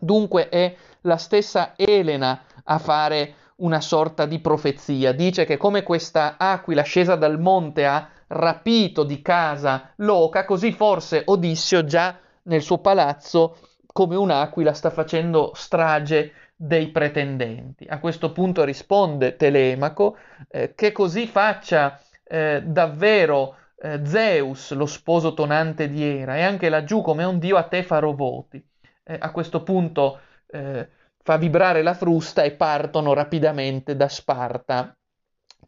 Dunque 0.02 0.50
è 0.50 0.76
la 1.02 1.18
stessa 1.18 1.74
Elena 1.76 2.42
a 2.64 2.78
fare 2.78 3.34
una 3.58 3.82
sorta 3.82 4.26
di 4.26 4.40
profezia. 4.40 5.12
Dice 5.12 5.46
che 5.46 5.58
come 5.58 5.84
questa 5.84 6.36
aquila 6.38 6.84
scesa 6.84 7.16
dal 7.16 7.40
monte 7.40 7.86
ha 7.86 8.10
rapito 8.28 9.04
di 9.04 9.22
casa 9.22 9.94
Loca, 9.98 10.46
così 10.46 10.72
forse 10.72 11.24
Odisseo 11.26 11.84
già 11.84 12.18
nel 12.44 12.62
suo 12.62 12.78
palazzo 12.80 13.58
come 13.92 14.16
un'aquila 14.16 14.74
sta 14.74 14.90
facendo 14.90 15.52
strage 15.56 16.34
dei 16.56 16.90
pretendenti. 16.90 17.86
A 17.88 18.00
questo 18.00 18.32
punto 18.32 18.64
risponde 18.64 19.36
Telemaco 19.36 20.18
eh, 20.50 20.74
che 20.76 20.92
così 20.92 21.26
faccia 21.26 22.00
eh, 22.24 22.62
davvero 22.66 23.56
eh, 23.82 24.02
Zeus, 24.06 24.74
lo 24.74 24.86
sposo 24.86 25.34
tonante 25.34 25.90
di 25.90 26.04
Era, 26.04 26.38
e 26.38 26.44
anche 26.44 26.70
laggiù 26.70 27.02
come 27.02 27.24
un 27.24 27.40
dio 27.40 27.58
a 27.58 27.64
te 27.64 27.84
farò 27.84 28.14
voti. 28.14 28.64
Eh, 29.04 29.18
a 29.18 29.32
questo 29.32 29.64
punto 29.64 30.20
eh, 30.52 30.88
fa 31.22 31.38
vibrare 31.38 31.82
la 31.82 31.94
frusta 31.94 32.44
e 32.44 32.52
partono 32.52 33.14
rapidamente 33.14 33.96
da 33.96 34.08
Sparta 34.08 34.96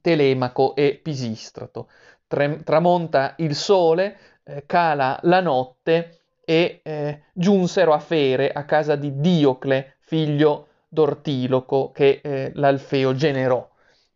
Telemaco 0.02 0.76
e 0.76 1.00
Pisistrato. 1.02 1.90
Tre- 2.28 2.64
tramonta 2.64 3.36
il 3.38 3.56
sole, 3.56 4.18
eh, 4.44 4.64
cala 4.66 5.20
la 5.24 5.42
notte 5.42 6.22
e 6.44 6.82
eh, 6.84 7.24
giunsero 7.34 7.94
a 7.94 8.00
Fere, 8.00 8.52
a 8.52 8.66
casa 8.66 8.96
di 8.96 9.20
Diocle, 9.20 9.98
figlio 10.00 10.68
d'Ortiloco, 10.88 11.92
che 11.92 12.20
eh, 12.24 12.52
l'Alfeo 12.56 13.14
generò. 13.14 13.68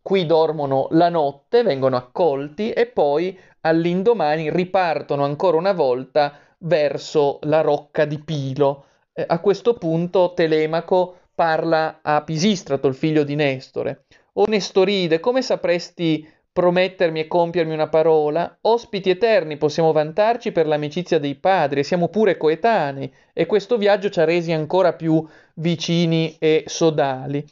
Qui 0.02 0.26
dormono 0.26 0.88
la 0.92 1.10
notte, 1.10 1.64
vengono 1.64 1.96
accolti 1.96 2.72
e 2.72 2.86
poi 2.86 3.38
all'indomani 3.62 4.52
ripartono 4.52 5.24
ancora 5.24 5.58
una 5.58 5.74
volta 5.74 6.38
verso 6.60 7.40
la 7.44 7.62
rocca 7.62 8.06
di 8.06 8.20
Pilo. 8.20 8.86
Eh, 9.18 9.24
a 9.26 9.40
questo 9.40 9.76
punto 9.76 10.34
Telemaco 10.36 11.20
parla 11.34 12.00
a 12.02 12.22
Pisistrato, 12.22 12.88
il 12.88 12.96
figlio 12.96 13.24
di 13.24 13.36
Nestore. 13.36 14.04
O 14.34 14.46
Nestoride, 14.46 15.22
come 15.22 15.42
sapresti 15.42 16.30
promettermi 16.52 17.22
e 17.22 17.28
compiermi 17.28 17.74
una 17.74 17.88
parola, 17.88 18.58
ospiti 18.62 19.10
eterni 19.10 19.56
possiamo 19.56 19.94
vantarci 19.94 20.52
per 20.52 20.68
l'amicizia 20.68 21.18
dei 21.18 21.36
padri, 21.36 21.80
e 21.80 21.84
siamo 21.84 22.10
pure 22.10 22.36
coetanei, 22.36 23.12
e 23.34 23.46
questo 23.46 23.78
viaggio 23.78 24.10
ci 24.10 24.20
ha 24.20 24.26
resi 24.26 24.52
ancora 24.52 24.94
più 24.94 25.26
vicini 25.56 26.36
e 26.38 26.64
sodali. 26.66 27.46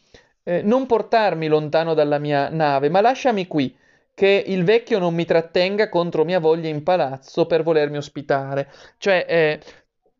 Eh, 0.43 0.61
non 0.61 0.85
portarmi 0.85 1.47
lontano 1.47 1.93
dalla 1.93 2.17
mia 2.17 2.49
nave, 2.49 2.89
ma 2.89 2.99
lasciami 2.99 3.47
qui, 3.47 3.73
che 4.13 4.43
il 4.45 4.63
vecchio 4.63 4.99
non 4.99 5.13
mi 5.13 5.25
trattenga 5.25 5.89
contro 5.89 6.23
mia 6.23 6.39
voglia 6.39 6.69
in 6.69 6.83
palazzo 6.83 7.45
per 7.45 7.63
volermi 7.63 7.97
ospitare. 7.97 8.69
Cioè, 8.97 9.25
eh, 9.27 9.59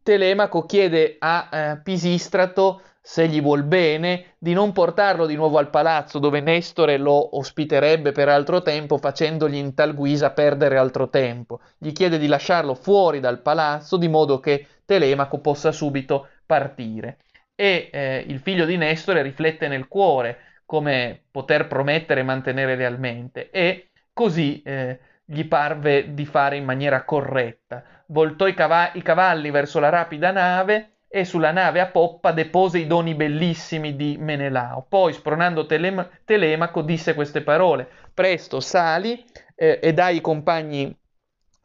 Telemaco 0.03 0.65
chiede 0.65 1.15
a 1.17 1.49
eh, 1.51 1.79
Pisistrato 1.81 2.81
se 3.05 3.27
gli 3.27 3.41
vuol 3.41 3.63
bene, 3.63 4.35
di 4.37 4.53
non 4.53 4.71
portarlo 4.71 5.25
di 5.25 5.35
nuovo 5.35 5.57
al 5.57 5.69
palazzo 5.69 6.19
dove 6.19 6.39
Nestore 6.39 6.97
lo 6.97 7.37
ospiterebbe 7.37 8.13
per 8.13 8.29
altro 8.29 8.61
tempo, 8.61 8.97
facendogli 8.97 9.55
in 9.55 9.73
tal 9.73 9.93
guisa 9.93 10.31
perdere 10.31 10.77
altro 10.77 11.09
tempo. 11.09 11.59
Gli 11.77 11.91
chiede 11.91 12.17
di 12.17 12.27
lasciarlo 12.27 12.75
fuori 12.75 13.19
dal 13.19 13.41
palazzo 13.41 13.97
di 13.97 14.07
modo 14.07 14.39
che 14.39 14.67
Telemaco 14.85 15.39
possa 15.39 15.71
subito 15.71 16.29
partire. 16.45 17.17
E 17.55 17.89
eh, 17.91 18.23
il 18.27 18.39
figlio 18.39 18.65
di 18.65 18.77
Nestore 18.77 19.21
riflette 19.21 19.67
nel 19.67 19.87
cuore 19.87 20.61
come 20.65 21.23
poter 21.29 21.67
promettere 21.67 22.21
e 22.21 22.23
mantenere 22.23 22.75
realmente 22.75 23.49
e 23.51 23.89
così 24.13 24.61
eh, 24.61 24.99
gli 25.25 25.45
parve 25.45 26.13
di 26.13 26.25
fare 26.25 26.57
in 26.57 26.63
maniera 26.63 27.03
corretta. 27.03 27.83
Voltò 28.13 28.45
i, 28.45 28.53
cav- 28.53 28.95
i 28.95 29.01
cavalli 29.01 29.49
verso 29.49 29.79
la 29.79 29.89
rapida 29.89 30.29
nave 30.29 30.97
e 31.07 31.25
sulla 31.25 31.51
nave 31.51 31.79
a 31.79 31.87
poppa 31.87 32.31
depose 32.31 32.77
i 32.77 32.85
doni 32.85 33.15
bellissimi 33.15 33.95
di 33.95 34.17
Menelao. 34.19 34.85
Poi, 34.87 35.13
spronando 35.13 35.65
Telem- 35.65 36.07
Telemaco, 36.23 36.83
disse 36.83 37.15
queste 37.15 37.41
parole: 37.41 37.87
Presto, 38.13 38.59
sali 38.59 39.25
eh, 39.55 39.79
e 39.81 39.93
dai 39.93 40.21
compagni 40.21 40.95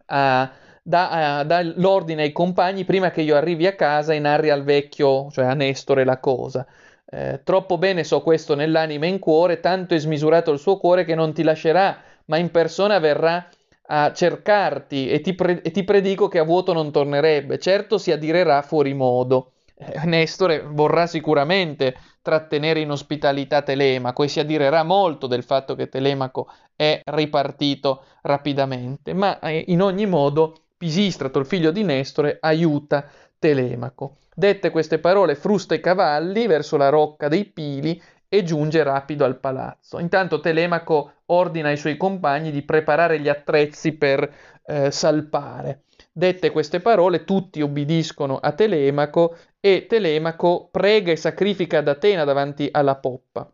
a. 0.06 0.50
Da, 0.88 1.42
da, 1.44 1.60
l'ordine 1.62 2.22
ai 2.22 2.32
compagni 2.32 2.86
prima 2.86 3.10
che 3.10 3.20
io 3.20 3.36
arrivi 3.36 3.66
a 3.66 3.74
casa 3.74 4.14
e 4.14 4.18
narri 4.18 4.48
al 4.48 4.64
vecchio, 4.64 5.30
cioè 5.30 5.44
a 5.44 5.52
Nestore, 5.52 6.02
la 6.02 6.18
cosa. 6.18 6.66
Eh, 7.04 7.42
troppo 7.44 7.76
bene 7.76 8.04
so 8.04 8.22
questo 8.22 8.54
nell'anima 8.54 9.04
e 9.04 9.08
in 9.08 9.18
cuore, 9.18 9.60
tanto 9.60 9.92
è 9.92 9.98
smisurato 9.98 10.50
il 10.50 10.58
suo 10.58 10.78
cuore 10.78 11.04
che 11.04 11.14
non 11.14 11.34
ti 11.34 11.42
lascerà, 11.42 11.98
ma 12.26 12.38
in 12.38 12.50
persona 12.50 12.98
verrà 13.00 13.46
a 13.90 14.12
cercarti 14.12 15.08
e 15.08 15.20
ti, 15.20 15.34
pre- 15.34 15.62
e 15.62 15.70
ti, 15.70 15.84
predico 15.84 16.28
che 16.28 16.38
a 16.38 16.44
vuoto 16.44 16.72
non 16.72 16.90
tornerebbe. 16.90 17.58
Certo 17.58 17.98
si 17.98 18.12
adirerà 18.12 18.62
fuori 18.62 18.94
modo. 18.94 19.52
Eh, 19.74 20.04
Nestore 20.04 20.62
vorrà 20.62 21.06
sicuramente 21.06 21.96
trattenere 22.20 22.80
in 22.80 22.90
ospitalità 22.90 23.62
Telemaco 23.62 24.24
e 24.24 24.28
si 24.28 24.40
adirerà 24.40 24.82
molto 24.82 25.26
del 25.26 25.42
fatto 25.42 25.74
che 25.74 25.88
Telemaco 25.88 26.50
è 26.76 27.00
ripartito 27.04 28.04
rapidamente, 28.22 29.14
ma 29.14 29.38
eh, 29.38 29.64
in 29.68 29.80
ogni 29.80 30.06
modo 30.06 30.54
Pisistrato, 30.78 31.40
il 31.40 31.46
figlio 31.46 31.72
di 31.72 31.82
Nestore, 31.82 32.38
aiuta 32.40 33.04
Telemaco. 33.36 34.18
Dette 34.32 34.70
queste 34.70 35.00
parole, 35.00 35.34
frusta 35.34 35.74
i 35.74 35.80
cavalli 35.80 36.46
verso 36.46 36.76
la 36.76 36.88
rocca 36.88 37.26
dei 37.26 37.46
Pili 37.46 38.00
e 38.28 38.42
giunge 38.42 38.82
rapido 38.82 39.24
al 39.24 39.38
palazzo. 39.38 39.98
Intanto 39.98 40.40
Telemaco 40.40 41.12
ordina 41.26 41.68
ai 41.68 41.76
suoi 41.76 41.96
compagni 41.96 42.50
di 42.50 42.62
preparare 42.62 43.20
gli 43.20 43.28
attrezzi 43.28 43.92
per 43.92 44.30
eh, 44.66 44.90
salpare. 44.90 45.82
Dette 46.12 46.50
queste 46.50 46.80
parole, 46.80 47.24
tutti 47.24 47.62
obbediscono 47.62 48.38
a 48.38 48.52
Telemaco 48.52 49.36
e 49.60 49.86
Telemaco 49.88 50.68
prega 50.70 51.12
e 51.12 51.16
sacrifica 51.16 51.78
ad 51.78 51.88
Atena 51.88 52.24
davanti 52.24 52.68
alla 52.70 52.96
poppa. 52.96 53.50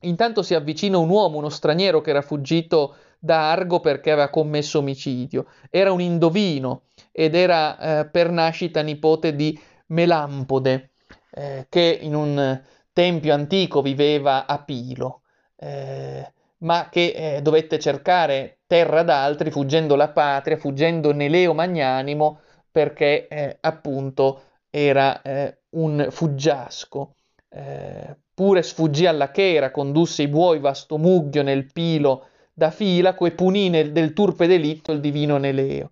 Intanto 0.00 0.42
si 0.42 0.54
avvicina 0.54 0.98
un 0.98 1.08
uomo, 1.08 1.38
uno 1.38 1.50
straniero 1.50 2.00
che 2.00 2.10
era 2.10 2.22
fuggito 2.22 2.96
da 3.18 3.50
Argo 3.50 3.80
perché 3.80 4.10
aveva 4.10 4.28
commesso 4.28 4.78
omicidio. 4.78 5.46
Era 5.68 5.92
un 5.92 6.00
indovino 6.00 6.84
ed 7.12 7.34
era 7.34 7.78
eh, 7.78 8.06
per 8.06 8.30
nascita 8.30 8.80
nipote 8.80 9.36
di 9.36 9.58
Melampode, 9.86 10.90
eh, 11.32 11.66
che 11.68 11.98
in 12.00 12.14
un 12.14 12.60
tempio 13.00 13.32
antico 13.32 13.80
viveva 13.80 14.44
a 14.44 14.62
Pilo, 14.62 15.22
eh, 15.56 16.30
ma 16.58 16.88
che 16.90 17.14
eh, 17.16 17.40
dovette 17.40 17.78
cercare 17.78 18.58
terra 18.66 19.02
d'altri 19.02 19.50
fuggendo 19.50 19.96
la 19.96 20.10
patria, 20.10 20.58
fuggendo 20.58 21.10
Neleo 21.10 21.54
Magnanimo, 21.54 22.40
perché 22.70 23.26
eh, 23.26 23.56
appunto 23.58 24.42
era 24.68 25.22
eh, 25.22 25.60
un 25.70 26.08
fuggiasco. 26.10 27.14
Eh, 27.48 28.16
pure 28.34 28.62
sfuggì 28.62 29.06
alla 29.06 29.30
chera, 29.30 29.70
condusse 29.70 30.24
i 30.24 30.28
buoi 30.28 30.58
vasto 30.58 30.98
muggio 30.98 31.42
nel 31.42 31.72
pilo 31.72 32.26
da 32.52 32.70
fila, 32.70 33.14
que 33.14 33.30
punì 33.30 33.70
nel, 33.70 33.92
del 33.92 34.12
turpe 34.12 34.46
delitto 34.46 34.92
il 34.92 35.00
divino 35.00 35.38
Neleo. 35.38 35.88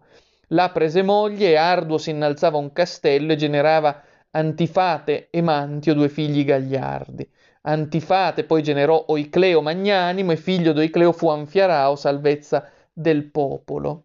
Là 0.48 0.68
prese 0.68 1.00
moglie 1.00 1.52
e 1.52 1.56
arduo 1.56 1.96
si 1.96 2.10
innalzava 2.10 2.58
un 2.58 2.70
castello 2.70 3.32
e 3.32 3.36
generava 3.36 4.02
Antifate 4.30 5.28
e 5.30 5.40
Mantio, 5.42 5.94
due 5.94 6.08
figli 6.08 6.44
gagliardi. 6.44 7.28
Antifate 7.62 8.44
poi 8.44 8.62
generò 8.62 9.04
Oicleo 9.08 9.60
magnanimo 9.62 10.32
e 10.32 10.36
figlio 10.36 10.72
d'Oicleo 10.72 11.12
fu 11.12 11.28
Anfiarao, 11.28 11.96
salvezza 11.96 12.68
del 12.92 13.24
popolo. 13.30 14.04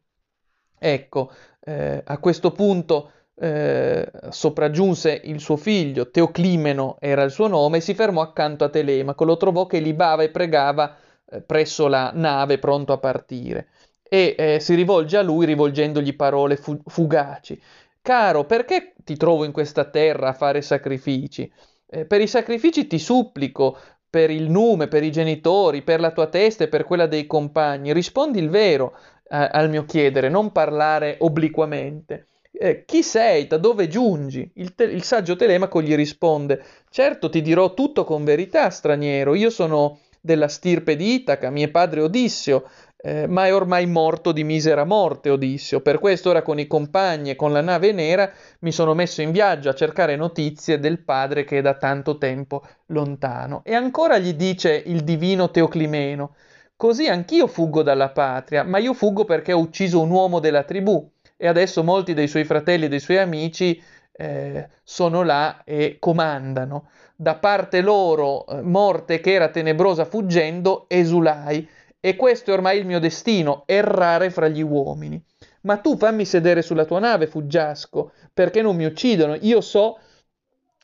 Ecco, 0.78 1.32
eh, 1.62 2.02
a 2.06 2.18
questo 2.18 2.52
punto 2.52 3.12
eh, 3.36 4.10
sopraggiunse 4.30 5.22
il 5.26 5.40
suo 5.40 5.56
figlio, 5.58 6.10
Teoclimeno 6.12 6.98
era 7.00 7.24
il 7.24 7.32
suo 7.32 7.48
nome, 7.48 7.78
e 7.78 7.82
si 7.82 7.94
fermò 7.94 8.22
accanto 8.22 8.64
a 8.66 8.70
Telemaco, 8.70 9.24
lo 9.24 9.38
trovò 9.38 9.66
che 9.66 9.80
libava 9.80 10.24
e 10.24 10.30
pregava 10.30 10.96
eh, 11.30 11.42
presso 11.42 11.88
la 11.88 12.12
nave 12.14 12.60
pronto 12.60 12.92
a 12.94 12.98
partire 12.98 13.68
e 14.04 14.36
eh, 14.38 14.60
si 14.60 14.76
rivolge 14.76 15.18
a 15.18 15.22
lui 15.24 15.46
rivolgendogli 15.46 16.16
parole 16.16 16.56
fu- 16.58 16.80
fugaci. 16.86 17.60
Caro, 18.04 18.44
perché 18.44 18.96
ti 19.02 19.16
trovo 19.16 19.46
in 19.46 19.54
questa 19.54 19.86
terra 19.86 20.28
a 20.28 20.34
fare 20.34 20.62
sacrifici? 20.62 21.50
Eh, 21.88 22.06
per 22.06 22.20
i 22.20 22.28
sacrifici 22.28 22.86
ti 22.86 23.00
supplico, 23.00 23.78
per 24.10 24.30
il 24.30 24.50
nume, 24.50 24.90
per 24.90 25.04
i 25.04 25.12
genitori, 25.12 25.84
per 25.84 26.02
la 26.02 26.12
tua 26.12 26.28
testa 26.28 26.66
e 26.66 26.68
per 26.68 26.84
quella 26.84 27.08
dei 27.08 27.26
compagni. 27.26 27.94
Rispondi 27.94 28.40
il 28.40 28.50
vero 28.50 28.94
eh, 29.24 29.48
al 29.50 29.70
mio 29.70 29.86
chiedere, 29.86 30.28
non 30.28 30.52
parlare 30.52 31.16
obliquamente. 31.20 32.28
Eh, 32.52 32.84
chi 32.86 33.04
sei? 33.04 33.48
Da 33.48 33.56
dove 33.58 33.88
giungi? 33.88 34.52
Il, 34.56 34.76
te- 34.76 34.84
il, 34.84 35.04
saggio 35.04 35.38
Telemaco 35.38 35.82
gli 35.82 35.96
risponde: 35.96 36.62
Certo, 36.90 37.30
ti 37.30 37.42
dirò 37.42 37.74
tutto 37.74 38.04
con 38.04 38.26
verità, 38.26 38.70
straniero. 38.70 39.34
Io 39.34 39.50
sono 39.50 40.00
della 40.20 40.50
stirpe 40.50 40.98
di 40.98 41.14
Itaca, 41.14 41.50
mio 41.50 41.72
padre 41.72 42.02
Odisseo, 42.02 42.70
eh, 43.06 43.28
ma 43.28 43.46
è 43.46 43.54
ormai 43.54 43.86
morto 43.86 44.32
di 44.32 44.46
misera 44.46 44.86
morte 44.86 45.30
Odisseo. 45.30 45.82
Per 45.82 46.00
questo 46.00 46.30
ora 46.30 46.42
con 46.42 46.58
i 46.58 46.68
compagni 46.68 47.32
e 47.32 47.36
con 47.36 47.52
la 47.52 47.60
nave 47.60 47.92
nera 47.92 48.32
mi 48.60 48.72
sono 48.72 48.94
messo 48.94 49.22
in 49.22 49.32
viaggio 49.32 49.68
a 49.68 49.76
cercare 49.76 50.16
notizie 50.16 50.80
del 50.80 51.04
padre 51.04 51.44
che 51.44 51.58
è 51.58 51.62
da 51.62 51.74
tanto 51.74 52.18
tempo 52.18 52.66
lontano. 52.88 53.62
E 53.66 53.74
ancora 53.76 54.18
gli 54.20 54.34
dice 54.34 54.82
il 54.86 55.04
divino 55.04 55.52
Teoclimeno: 55.52 56.36
Così 56.78 57.08
anch'io 57.08 57.48
fuggo 57.48 57.84
dalla 57.84 58.10
patria, 58.10 58.64
ma 58.64 58.78
io 58.78 58.94
fuggo 58.94 59.26
perché 59.26 59.52
ho 59.52 59.60
ucciso 59.60 60.00
un 60.00 60.10
uomo 60.10 60.40
della 60.40 60.64
tribù 60.64 61.06
e 61.36 61.48
adesso 61.48 61.84
molti 61.84 62.14
dei 62.14 62.30
suoi 62.30 62.46
fratelli 62.46 62.86
e 62.86 62.88
dei 62.88 63.02
suoi 63.02 63.18
amici 63.18 63.82
eh, 64.14 64.70
sono 64.82 65.24
là 65.24 65.64
e 65.66 65.98
comandano. 66.00 66.88
Da 67.16 67.36
parte 67.36 67.82
loro, 67.82 68.46
eh, 68.48 68.62
morte 68.62 69.20
che 69.20 69.34
era 69.34 69.50
tenebrosa 69.50 70.06
fuggendo, 70.06 70.86
esulai. 70.88 71.68
E 72.06 72.18
questo 72.18 72.52
è 72.52 72.54
ormai 72.54 72.78
il 72.78 72.86
mio 72.86 73.00
destino, 73.00 73.64
errare 73.66 74.30
fra 74.30 74.50
gli 74.50 74.62
uomini. 74.62 75.24
Ma 75.62 75.78
tu 75.78 75.96
fammi 75.96 76.26
sedere 76.26 76.62
sulla 76.62 76.84
tua 76.84 77.00
nave, 77.00 77.28
fuggiasco, 77.28 78.12
perché 78.34 78.62
non 78.62 78.76
mi 78.76 78.84
uccidono. 78.84 79.38
Io 79.40 79.62
so 79.62 80.00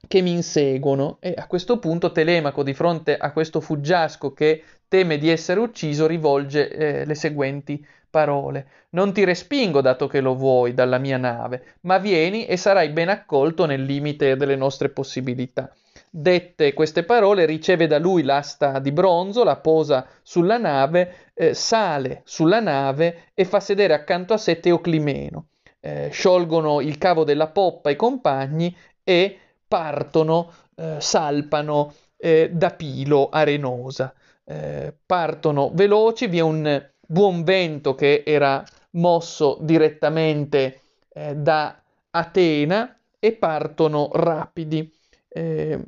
che 0.08 0.22
mi 0.22 0.32
inseguono. 0.32 1.18
E 1.20 1.34
a 1.36 1.46
questo 1.46 1.78
punto 1.78 2.14
Telemaco, 2.14 2.64
di 2.64 2.74
fronte 2.74 3.18
a 3.18 3.34
questo 3.34 3.60
fuggiasco 3.60 4.32
che 4.32 4.64
teme 4.88 5.18
di 5.18 5.30
essere 5.30 5.60
ucciso, 5.60 6.08
rivolge 6.08 6.70
eh, 6.70 7.04
le 7.04 7.16
seguenti 7.16 7.86
parole. 8.10 8.68
Non 8.92 9.12
ti 9.12 9.26
respingo 9.26 9.82
dato 9.82 10.08
che 10.08 10.22
lo 10.22 10.36
vuoi 10.36 10.74
dalla 10.74 11.00
mia 11.00 11.18
nave, 11.18 11.76
ma 11.82 11.98
vieni 11.98 12.46
e 12.46 12.56
sarai 12.56 12.92
ben 12.92 13.10
accolto 13.10 13.66
nel 13.66 13.84
limite 13.84 14.38
delle 14.38 14.56
nostre 14.56 14.88
possibilità. 14.88 15.70
Dette 16.12 16.74
queste 16.74 17.04
parole, 17.04 17.46
riceve 17.46 17.86
da 17.86 18.00
lui 18.00 18.24
l'asta 18.24 18.80
di 18.80 18.92
bronzo, 18.92 19.44
la 19.44 19.58
posa 19.58 20.08
sulla 20.24 20.58
nave, 20.58 21.30
eh, 21.36 21.54
sale 21.54 22.22
sulla 22.26 22.60
nave 22.60 23.30
e 23.36 23.46
fa 23.46 23.60
sedere 23.60 23.94
accanto 23.94 24.34
a 24.34 24.38
sé 24.38 24.60
Teoclimeno. 24.60 25.50
Eh, 25.80 26.10
sciolgono 26.12 26.82
il 26.82 26.98
cavo 26.98 27.24
della 27.24 27.48
poppa 27.48 27.90
i 27.92 27.96
compagni 27.96 28.76
e 29.04 29.38
partono, 29.68 30.52
eh, 30.76 30.96
salpano 31.00 31.94
eh, 32.18 32.50
da 32.52 32.72
Pilo 32.72 33.30
arenosa. 33.30 34.14
Eh, 34.44 34.94
partono 35.06 35.70
veloci, 35.74 36.26
vi 36.28 36.40
è 36.40 36.42
un 36.42 36.90
buon 37.06 37.44
vento 37.44 37.94
che 37.94 38.24
era 38.26 38.64
mosso 38.92 39.60
direttamente 39.62 40.82
eh, 41.14 41.36
da 41.36 41.80
Atena 42.10 42.98
e 43.20 43.34
partono 43.34 44.10
rapidi. 44.12 44.92
Eh, 45.28 45.80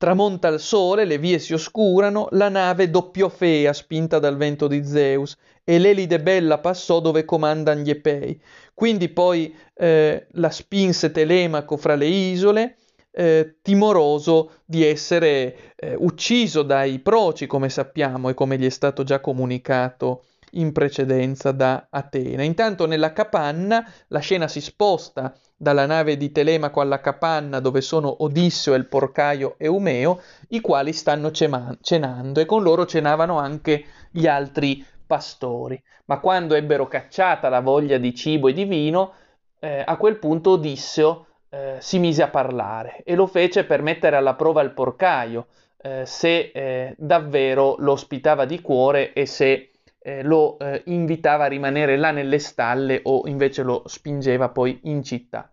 tramonta 0.00 0.48
il 0.48 0.60
sole, 0.60 1.04
le 1.04 1.18
vie 1.18 1.38
si 1.38 1.52
oscurano, 1.52 2.28
la 2.30 2.48
nave 2.48 2.88
doppiò 2.88 3.28
fea 3.28 3.74
spinta 3.74 4.18
dal 4.18 4.38
vento 4.38 4.66
di 4.66 4.82
Zeus 4.82 5.36
e 5.62 5.78
l'elide 5.78 6.22
bella 6.22 6.56
passò 6.56 7.00
dove 7.00 7.26
comandano 7.26 7.82
gli 7.82 7.90
Epei. 7.90 8.40
Quindi 8.72 9.10
poi 9.10 9.54
eh, 9.74 10.26
la 10.30 10.48
spinse 10.48 11.10
Telemaco 11.10 11.76
fra 11.76 11.96
le 11.96 12.06
isole, 12.06 12.76
eh, 13.10 13.56
timoroso 13.60 14.52
di 14.64 14.86
essere 14.86 15.74
eh, 15.76 15.94
ucciso 15.98 16.62
dai 16.62 17.00
proci, 17.00 17.46
come 17.46 17.68
sappiamo 17.68 18.30
e 18.30 18.34
come 18.34 18.56
gli 18.56 18.64
è 18.64 18.70
stato 18.70 19.02
già 19.02 19.20
comunicato 19.20 20.22
in 20.52 20.72
precedenza 20.72 21.52
da 21.52 21.86
Atena. 21.90 22.42
Intanto 22.42 22.86
nella 22.86 23.12
capanna 23.12 23.86
la 24.08 24.18
scena 24.18 24.48
si 24.48 24.60
sposta 24.60 25.34
dalla 25.56 25.86
nave 25.86 26.16
di 26.16 26.32
Telemaco 26.32 26.80
alla 26.80 27.00
capanna 27.00 27.60
dove 27.60 27.80
sono 27.80 28.22
Odisseo 28.22 28.74
e 28.74 28.78
il 28.78 28.86
porcaio 28.86 29.54
Eumeo, 29.58 30.20
i 30.48 30.60
quali 30.60 30.92
stanno 30.92 31.30
cema- 31.30 31.76
cenando 31.80 32.40
e 32.40 32.46
con 32.46 32.62
loro 32.62 32.86
cenavano 32.86 33.38
anche 33.38 33.84
gli 34.10 34.26
altri 34.26 34.84
pastori. 35.06 35.80
Ma 36.06 36.18
quando 36.18 36.54
ebbero 36.54 36.88
cacciata 36.88 37.48
la 37.48 37.60
voglia 37.60 37.98
di 37.98 38.14
cibo 38.14 38.48
e 38.48 38.52
di 38.52 38.64
vino, 38.64 39.12
eh, 39.60 39.82
a 39.84 39.96
quel 39.96 40.18
punto 40.18 40.50
Odisseo 40.50 41.26
eh, 41.50 41.76
si 41.80 41.98
mise 41.98 42.22
a 42.22 42.28
parlare 42.28 43.02
e 43.04 43.14
lo 43.14 43.26
fece 43.26 43.64
per 43.64 43.82
mettere 43.82 44.16
alla 44.16 44.34
prova 44.34 44.62
il 44.62 44.70
porcaio, 44.70 45.48
eh, 45.82 46.04
se 46.06 46.50
eh, 46.52 46.94
davvero 46.96 47.76
lo 47.78 47.92
ospitava 47.92 48.44
di 48.44 48.60
cuore 48.60 49.12
e 49.12 49.26
se 49.26 49.69
eh, 50.02 50.22
lo 50.22 50.58
eh, 50.58 50.82
invitava 50.86 51.44
a 51.44 51.48
rimanere 51.48 51.96
là 51.96 52.10
nelle 52.10 52.38
stalle 52.38 53.00
o 53.04 53.22
invece 53.26 53.62
lo 53.62 53.82
spingeva 53.86 54.48
poi 54.48 54.80
in 54.84 55.02
città. 55.02 55.52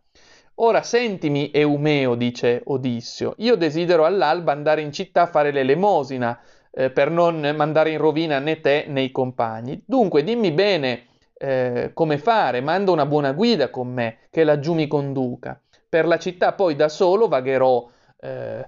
Ora 0.60 0.82
sentimi, 0.82 1.52
Eumeo, 1.54 2.16
dice 2.16 2.62
Odissio, 2.66 3.36
io 3.38 3.56
desidero 3.56 4.06
all'alba 4.06 4.54
andare 4.54 4.82
in 4.82 4.92
città 4.92 5.24
a 5.24 5.28
fare 5.28 5.52
l'elemosina, 5.52 6.40
eh, 6.72 6.90
per 6.90 7.12
non 7.12 7.54
mandare 7.56 7.92
in 7.92 8.00
rovina 8.00 8.40
né 8.40 8.60
te 8.60 8.86
né 8.88 9.02
i 9.02 9.12
compagni. 9.12 9.84
Dunque 9.86 10.24
dimmi 10.24 10.52
bene 10.52 11.06
eh, 11.38 11.92
come 11.94 12.18
fare, 12.18 12.62
manda 12.62 12.92
una 12.92 13.06
buona 13.06 13.34
guida 13.34 13.70
con 13.70 13.88
me, 13.88 14.18
che 14.32 14.44
laggiù 14.44 14.74
mi 14.74 14.88
conduca. 14.88 15.62
Per 15.88 16.08
la 16.08 16.18
città 16.18 16.54
poi 16.54 16.76
da 16.76 16.90
solo 16.90 17.28
vagherò 17.28 17.88
eh, 18.20 18.68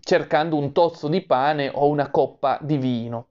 cercando 0.00 0.56
un 0.56 0.72
tozzo 0.72 1.08
di 1.08 1.22
pane 1.22 1.70
o 1.72 1.88
una 1.88 2.10
coppa 2.10 2.58
di 2.60 2.76
vino. 2.76 3.29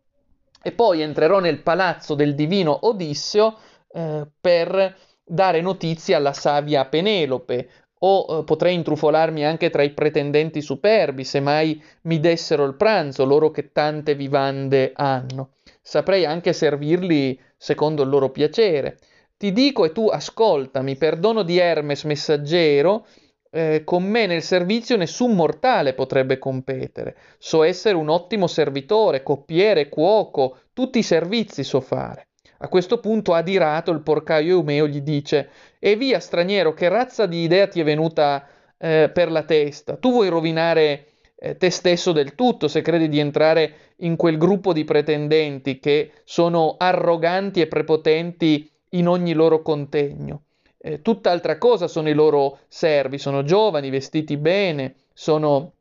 E 0.62 0.72
poi 0.72 1.02
entrerò 1.02 1.40
nel 1.40 1.62
palazzo 1.62 2.16
del 2.16 2.36
divino 2.36 2.88
Odisseo 2.88 3.58
eh, 3.92 4.28
per 4.40 4.98
dare 5.24 5.62
notizie 5.62 6.16
alla 6.16 6.34
savia 6.34 6.86
Penelope, 6.86 7.70
o 8.00 8.26
eh, 8.30 8.44
potrei 8.44 8.76
intrufolarmi 8.76 9.46
anche 9.46 9.70
tra 9.70 9.84
i 9.84 9.92
pretendenti 9.92 10.62
superbi, 10.62 11.24
se 11.24 11.40
mai 11.40 11.82
mi 12.04 12.20
dessero 12.20 12.66
il 12.66 12.76
pranzo, 12.76 13.26
loro 13.26 13.52
che 13.52 13.72
tante 13.72 14.16
vivande 14.16 14.92
hanno. 14.96 15.52
Saprei 15.82 16.26
anche 16.26 16.54
servirli 16.54 17.40
secondo 17.58 18.04
il 18.04 18.10
loro 18.10 18.30
piacere. 18.30 19.00
Ti 19.38 19.52
dico 19.52 19.86
e 19.86 19.92
tu 19.92 20.08
ascoltami, 20.08 20.98
per 20.98 21.18
dono 21.18 21.44
di 21.44 21.58
Hermes 21.58 22.04
messaggero, 22.04 23.06
eh, 23.52 23.84
con 23.84 24.04
me 24.04 24.26
nel 24.26 24.44
servizio 24.44 24.98
nessun 24.98 25.36
mortale 25.36 25.94
potrebbe 25.94 26.38
competere. 26.38 27.16
So 27.38 27.64
essere 27.64 27.96
un 27.96 28.10
ottimo 28.10 28.48
servitore, 28.48 29.24
coppiere, 29.24 29.90
cuoco, 29.90 30.58
tutti 30.74 31.00
i 31.00 31.04
servizi 31.04 31.64
so 31.64 31.82
fare. 31.82 32.28
A 32.62 32.68
questo 32.68 33.00
punto, 33.00 33.34
adirato, 33.34 33.92
il 33.92 34.02
porcaio 34.02 34.58
Eumeo 34.58 34.88
gli 34.88 35.02
dice: 35.02 35.50
E 35.80 35.96
via, 35.96 36.20
straniero, 36.20 36.74
che 36.74 36.90
razza 36.90 37.26
di 37.26 37.44
idea 37.44 37.68
ti 37.68 37.80
è 37.80 37.84
venuta 37.84 38.46
eh, 38.78 39.10
per 39.14 39.32
la 39.32 39.44
testa? 39.44 39.96
Tu 39.96 40.12
vuoi 40.12 40.28
rovinare 40.30 41.06
eh, 41.38 41.56
te 41.56 41.70
stesso 41.70 42.12
del 42.12 42.36
tutto 42.36 42.68
se 42.68 42.82
credi 42.82 43.08
di 43.08 43.20
entrare 43.20 43.94
in 43.98 44.16
quel 44.18 44.38
gruppo 44.38 44.74
di 44.74 44.84
pretendenti 44.84 45.80
che 45.80 46.12
sono 46.26 46.76
arroganti 46.78 47.62
e 47.62 47.68
prepotenti 47.68 48.70
in 48.92 49.08
ogni 49.08 49.34
loro 49.34 49.62
contegno. 49.62 50.44
Eh, 50.82 51.02
tutt'altra 51.02 51.58
cosa 51.58 51.88
sono 51.88 52.10
i 52.10 52.14
loro 52.14 52.60
servi, 52.68 53.18
sono 53.18 53.44
giovani, 53.44 53.90
vestiti 53.90 54.38
bene, 54.38 54.96
sono 55.14 55.74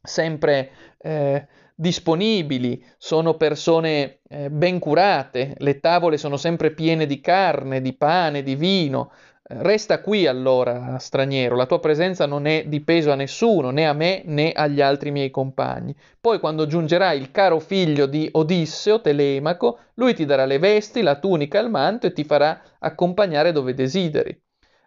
sempre 0.00 0.70
eh, 0.98 1.46
disponibili, 1.74 2.84
sono 2.96 3.34
persone 3.34 4.20
eh, 4.28 4.50
ben 4.50 4.78
curate, 4.78 5.54
le 5.58 5.80
tavole 5.80 6.16
sono 6.16 6.36
sempre 6.36 6.72
piene 6.72 7.06
di 7.06 7.20
carne, 7.20 7.80
di 7.80 7.94
pane, 7.94 8.42
di 8.42 8.54
vino. 8.54 9.10
Eh, 9.42 9.62
resta 9.62 10.00
qui 10.00 10.26
allora, 10.26 10.98
straniero, 10.98 11.56
la 11.56 11.66
tua 11.66 11.80
presenza 11.80 12.26
non 12.26 12.46
è 12.46 12.64
di 12.66 12.80
peso 12.80 13.10
a 13.10 13.16
nessuno, 13.16 13.70
né 13.70 13.88
a 13.88 13.92
me 13.92 14.22
né 14.24 14.52
agli 14.52 14.80
altri 14.80 15.10
miei 15.10 15.30
compagni. 15.30 15.94
Poi 16.20 16.38
quando 16.38 16.66
giungerà 16.66 17.12
il 17.12 17.30
caro 17.32 17.58
figlio 17.58 18.06
di 18.06 18.28
Odisseo, 18.30 19.00
Telemaco, 19.00 19.78
lui 19.94 20.14
ti 20.14 20.24
darà 20.24 20.44
le 20.44 20.58
vesti, 20.58 21.02
la 21.02 21.18
tunica 21.18 21.58
il 21.58 21.70
manto 21.70 22.06
e 22.06 22.12
ti 22.12 22.22
farà 22.24 22.60
accompagnare 22.78 23.50
dove 23.52 23.74
desideri. 23.74 24.42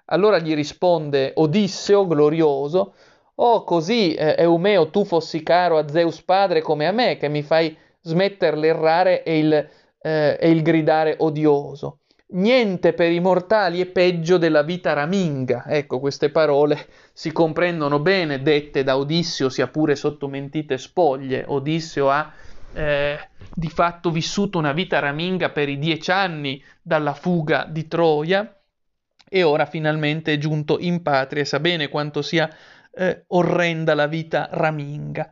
Allora 0.07 0.39
gli 0.39 0.53
risponde 0.53 1.31
Odisseo, 1.35 2.05
glorioso, 2.07 2.93
Oh, 3.39 3.63
così, 3.63 4.15
eh, 4.15 4.35
Eumeo, 4.39 4.89
tu 4.89 5.05
fossi 5.05 5.43
caro 5.43 5.77
a 5.77 5.87
Zeus 5.87 6.23
padre 6.23 6.61
come 6.61 6.87
a 6.87 6.91
me, 6.91 7.17
che 7.17 7.27
mi 7.27 7.43
fai 7.43 7.75
smettere 8.01 8.57
l'errare 8.57 9.21
e 9.21 9.37
il, 9.37 9.53
eh, 9.53 10.37
e 10.39 10.49
il 10.49 10.63
gridare 10.63 11.15
odioso. 11.19 11.99
Niente 12.29 12.93
per 12.93 13.11
i 13.11 13.19
mortali 13.19 13.79
è 13.79 13.85
peggio 13.85 14.37
della 14.37 14.63
vita 14.63 14.93
raminga. 14.93 15.65
Ecco, 15.67 15.99
queste 15.99 16.29
parole 16.29 16.87
si 17.13 17.31
comprendono 17.31 17.99
bene, 17.99 18.41
dette 18.41 18.83
da 18.83 18.97
Odisseo, 18.97 19.49
sia 19.49 19.67
pure 19.67 19.95
sotto 19.95 20.27
mentite 20.27 20.79
spoglie. 20.79 21.45
Odisseo 21.47 22.09
ha 22.09 22.33
eh, 22.73 23.19
di 23.53 23.69
fatto 23.69 24.09
vissuto 24.09 24.57
una 24.57 24.71
vita 24.71 24.97
raminga 24.97 25.51
per 25.51 25.69
i 25.69 25.77
dieci 25.77 26.09
anni 26.09 26.61
dalla 26.81 27.13
fuga 27.13 27.67
di 27.69 27.87
Troia 27.87 28.56
e 29.29 29.43
ora 29.43 29.65
finalmente 29.65 30.33
è 30.33 30.37
giunto 30.37 30.77
in 30.79 31.01
patria 31.01 31.41
e 31.41 31.45
sa 31.45 31.59
bene 31.59 31.89
quanto 31.89 32.21
sia 32.21 32.49
eh, 32.93 33.23
orrenda 33.27 33.93
la 33.93 34.07
vita 34.07 34.49
raminga. 34.51 35.31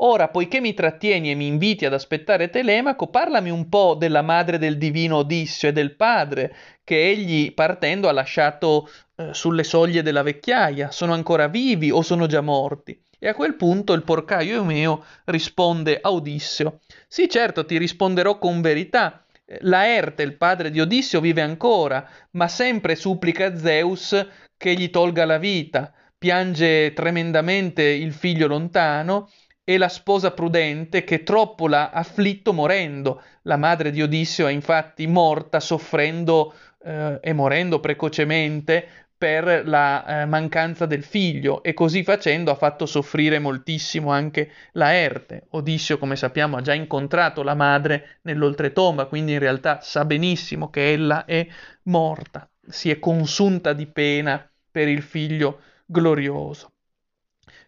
Ora, 0.00 0.28
poiché 0.28 0.60
mi 0.60 0.74
trattieni 0.74 1.30
e 1.30 1.34
mi 1.34 1.46
inviti 1.46 1.86
ad 1.86 1.94
aspettare 1.94 2.50
Telemaco, 2.50 3.08
parlami 3.08 3.48
un 3.48 3.68
po' 3.70 3.94
della 3.94 4.20
madre 4.20 4.58
del 4.58 4.76
divino 4.76 5.16
Odisseo 5.18 5.70
e 5.70 5.72
del 5.72 5.96
padre, 5.96 6.54
che 6.84 7.08
egli 7.08 7.54
partendo 7.54 8.06
ha 8.08 8.12
lasciato 8.12 8.90
eh, 9.16 9.32
sulle 9.32 9.64
soglie 9.64 10.02
della 10.02 10.22
vecchiaia. 10.22 10.90
Sono 10.90 11.14
ancora 11.14 11.48
vivi 11.48 11.90
o 11.90 12.02
sono 12.02 12.26
già 12.26 12.42
morti? 12.42 13.00
E 13.18 13.28
a 13.28 13.34
quel 13.34 13.56
punto 13.56 13.94
il 13.94 14.02
porcaio 14.02 14.56
Eumeo 14.56 15.02
risponde 15.24 15.98
a 16.00 16.12
Odisseo: 16.12 16.80
Sì, 17.08 17.26
certo, 17.28 17.64
ti 17.64 17.78
risponderò 17.78 18.38
con 18.38 18.60
verità. 18.60 19.25
Laerte, 19.60 20.22
il 20.22 20.36
padre 20.36 20.70
di 20.70 20.80
Odisseo, 20.80 21.20
vive 21.20 21.40
ancora, 21.40 22.08
ma 22.32 22.48
sempre 22.48 22.96
supplica 22.96 23.56
Zeus 23.56 24.26
che 24.56 24.74
gli 24.74 24.90
tolga 24.90 25.24
la 25.24 25.38
vita 25.38 25.92
piange 26.18 26.92
tremendamente 26.92 27.82
il 27.82 28.12
figlio 28.12 28.46
lontano 28.46 29.30
e 29.62 29.78
la 29.78 29.88
sposa 29.88 30.30
prudente 30.30 31.04
che 31.04 31.22
troppo 31.22 31.68
l'ha 31.68 31.90
afflitto 31.90 32.52
morendo. 32.52 33.22
La 33.42 33.56
madre 33.56 33.90
di 33.90 34.02
Odisseo 34.02 34.46
è 34.46 34.52
infatti 34.52 35.06
morta 35.06 35.60
soffrendo 35.60 36.54
eh, 36.82 37.18
e 37.20 37.32
morendo 37.32 37.80
precocemente 37.80 39.05
per 39.18 39.66
la 39.66 40.22
eh, 40.22 40.26
mancanza 40.26 40.84
del 40.84 41.02
figlio 41.02 41.62
e 41.62 41.72
così 41.72 42.04
facendo 42.04 42.50
ha 42.50 42.54
fatto 42.54 42.84
soffrire 42.84 43.38
moltissimo 43.38 44.10
anche 44.10 44.50
Laerte. 44.72 45.46
Odisseo, 45.50 45.98
come 45.98 46.16
sappiamo, 46.16 46.56
ha 46.56 46.60
già 46.60 46.74
incontrato 46.74 47.42
la 47.42 47.54
madre 47.54 48.18
nell'oltretomba, 48.22 49.06
quindi 49.06 49.32
in 49.32 49.38
realtà 49.38 49.80
sa 49.80 50.04
benissimo 50.04 50.68
che 50.68 50.92
ella 50.92 51.24
è 51.24 51.46
morta, 51.84 52.48
si 52.68 52.90
è 52.90 52.98
consunta 52.98 53.72
di 53.72 53.86
pena 53.86 54.48
per 54.70 54.88
il 54.88 55.02
figlio 55.02 55.60
glorioso. 55.86 56.72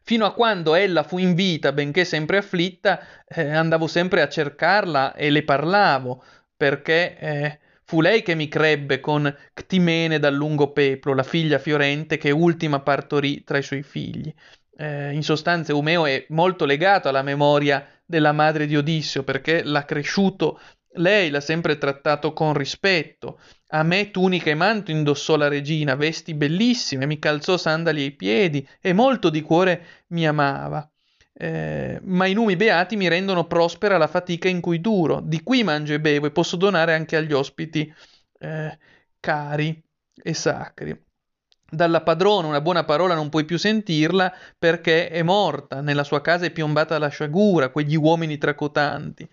Fino 0.02 0.24
a 0.26 0.32
quando 0.32 0.74
ella 0.74 1.02
fu 1.02 1.18
in 1.18 1.34
vita, 1.34 1.72
benché 1.72 2.04
sempre 2.04 2.38
afflitta, 2.38 3.00
eh, 3.26 3.50
andavo 3.50 3.86
sempre 3.86 4.22
a 4.22 4.28
cercarla 4.28 5.14
e 5.14 5.30
le 5.30 5.44
parlavo, 5.44 6.22
perché 6.56 7.18
eh, 7.18 7.58
fu 7.88 8.02
lei 8.02 8.20
che 8.20 8.34
mi 8.34 8.48
crebbe 8.48 9.00
con 9.00 9.34
Ctimene 9.54 10.18
dal 10.18 10.34
lungo 10.34 10.72
peplo, 10.72 11.14
la 11.14 11.22
figlia 11.22 11.58
fiorente 11.58 12.18
che 12.18 12.30
ultima 12.30 12.80
partorì 12.80 13.42
tra 13.44 13.56
i 13.56 13.62
suoi 13.62 13.82
figli. 13.82 14.30
Eh, 14.76 15.14
in 15.14 15.22
sostanza 15.22 15.72
Eumeo 15.72 16.04
è 16.04 16.26
molto 16.28 16.66
legato 16.66 17.08
alla 17.08 17.22
memoria 17.22 17.82
della 18.04 18.32
madre 18.32 18.66
di 18.66 18.76
Odisseo 18.76 19.22
perché 19.22 19.62
l'ha 19.62 19.86
cresciuto 19.86 20.60
lei, 20.96 21.30
l'ha 21.30 21.40
sempre 21.40 21.78
trattato 21.78 22.34
con 22.34 22.52
rispetto, 22.52 23.40
a 23.68 23.82
me 23.82 24.10
tunica 24.10 24.50
e 24.50 24.54
manto 24.54 24.90
indossò 24.90 25.36
la 25.36 25.48
regina, 25.48 25.94
vesti 25.94 26.34
bellissime, 26.34 27.06
mi 27.06 27.18
calzò 27.18 27.56
sandali 27.56 28.02
ai 28.02 28.12
piedi 28.12 28.68
e 28.82 28.92
molto 28.92 29.30
di 29.30 29.40
cuore 29.40 30.04
mi 30.08 30.26
amava. 30.26 30.86
Eh, 31.40 32.00
ma 32.02 32.26
i 32.26 32.32
numi 32.32 32.56
beati 32.56 32.96
mi 32.96 33.06
rendono 33.06 33.46
prospera 33.46 33.96
la 33.96 34.08
fatica 34.08 34.48
in 34.48 34.60
cui 34.60 34.80
duro. 34.80 35.20
Di 35.20 35.42
qui 35.44 35.62
mangio 35.62 35.94
e 35.94 36.00
bevo 36.00 36.26
e 36.26 36.32
posso 36.32 36.56
donare 36.56 36.94
anche 36.94 37.14
agli 37.14 37.32
ospiti 37.32 37.92
eh, 38.40 38.78
cari 39.20 39.80
e 40.20 40.34
sacri. 40.34 41.00
Dalla 41.70 42.02
padrona 42.02 42.48
una 42.48 42.60
buona 42.60 42.84
parola 42.84 43.14
non 43.14 43.28
puoi 43.28 43.44
più 43.44 43.56
sentirla 43.56 44.34
perché 44.58 45.10
è 45.10 45.22
morta, 45.22 45.80
nella 45.80 46.02
sua 46.02 46.20
casa 46.22 46.46
è 46.46 46.50
piombata 46.50 46.98
la 46.98 47.08
sciagura, 47.08 47.68
quegli 47.68 47.94
uomini 47.94 48.36
tracotanti. 48.36 49.28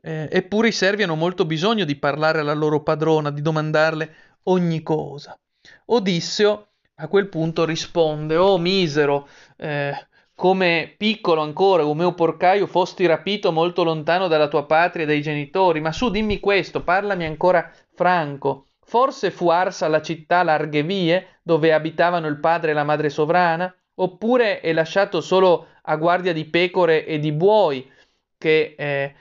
Eh, 0.00 0.28
eppure 0.32 0.68
i 0.68 0.72
servi 0.72 1.02
hanno 1.02 1.16
molto 1.16 1.44
bisogno 1.44 1.84
di 1.84 1.96
parlare 1.96 2.40
alla 2.40 2.54
loro 2.54 2.82
padrona, 2.82 3.30
di 3.30 3.42
domandarle 3.42 4.14
ogni 4.44 4.82
cosa. 4.82 5.38
Odisseo 5.86 6.68
a 6.94 7.08
quel 7.08 7.28
punto 7.28 7.64
risponde: 7.64 8.36
Oh 8.36 8.58
misero, 8.58 9.28
eh, 9.56 9.92
come 10.34 10.94
piccolo 10.96 11.40
ancora, 11.40 11.84
un 11.84 12.14
porcaio, 12.14 12.66
fosti 12.66 13.06
rapito 13.06 13.52
molto 13.52 13.84
lontano 13.84 14.28
dalla 14.28 14.48
tua 14.48 14.64
patria 14.64 15.04
e 15.04 15.06
dai 15.06 15.22
genitori. 15.22 15.80
Ma 15.80 15.92
su, 15.92 16.10
dimmi 16.10 16.40
questo, 16.40 16.82
parlami 16.82 17.24
ancora 17.24 17.70
franco. 17.94 18.68
Forse 18.84 19.30
fu 19.30 19.48
arsa 19.48 19.88
la 19.88 20.02
città 20.02 20.42
larghe 20.42 20.82
vie, 20.82 21.38
dove 21.42 21.72
abitavano 21.72 22.26
il 22.26 22.40
padre 22.40 22.72
e 22.72 22.74
la 22.74 22.84
madre 22.84 23.08
sovrana? 23.08 23.74
Oppure 23.94 24.60
è 24.60 24.72
lasciato 24.72 25.20
solo 25.20 25.66
a 25.82 25.96
guardia 25.96 26.32
di 26.32 26.44
pecore 26.46 27.06
e 27.06 27.18
di 27.18 27.32
buoi, 27.32 27.90
che 28.36 28.74
eh, 28.76 29.14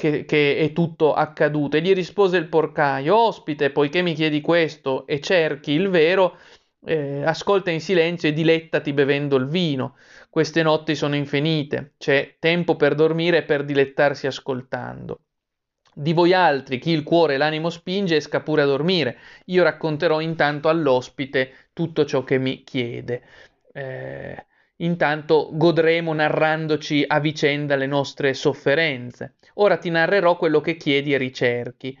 che, 0.00 0.24
che, 0.24 0.56
è 0.56 0.72
tutto 0.72 1.12
accaduto. 1.12 1.76
E 1.76 1.82
gli 1.82 1.92
rispose 1.92 2.38
il 2.38 2.48
porcaio, 2.48 3.14
ospite, 3.14 3.70
poiché 3.70 4.00
mi 4.00 4.14
chiedi 4.14 4.40
questo 4.40 5.06
e 5.06 5.20
cerchi 5.20 5.72
il 5.72 5.90
vero, 5.90 6.38
eh, 6.86 7.22
ascolta 7.22 7.70
in 7.70 7.80
silenzio 7.80 8.30
e 8.30 8.32
dilettati 8.32 8.94
bevendo 8.94 9.36
il 9.36 9.46
vino. 9.46 9.96
Queste 10.30 10.62
notti 10.62 10.94
sono 10.94 11.16
infinite, 11.16 11.94
c'è 11.98 12.36
tempo 12.38 12.76
per 12.76 12.94
dormire 12.94 13.38
e 13.38 13.42
per 13.42 13.64
dilettarsi 13.64 14.28
ascoltando. 14.28 15.22
Di 15.92 16.12
voi 16.12 16.32
altri, 16.32 16.78
chi 16.78 16.90
il 16.92 17.02
cuore 17.02 17.34
e 17.34 17.36
l'animo 17.36 17.68
spinge, 17.68 18.14
esca 18.14 18.40
pure 18.40 18.62
a 18.62 18.64
dormire. 18.66 19.18
Io 19.46 19.64
racconterò 19.64 20.20
intanto 20.20 20.68
all'ospite 20.68 21.70
tutto 21.72 22.04
ciò 22.04 22.22
che 22.22 22.38
mi 22.38 22.62
chiede. 22.62 23.22
Eh, 23.72 24.46
intanto 24.76 25.50
godremo 25.52 26.12
narrandoci 26.12 27.04
a 27.04 27.18
vicenda 27.18 27.74
le 27.74 27.86
nostre 27.86 28.32
sofferenze. 28.32 29.34
Ora 29.54 29.78
ti 29.78 29.90
narrerò 29.90 30.36
quello 30.36 30.60
che 30.60 30.76
chiedi 30.76 31.12
e 31.12 31.18
ricerchi. 31.18 31.98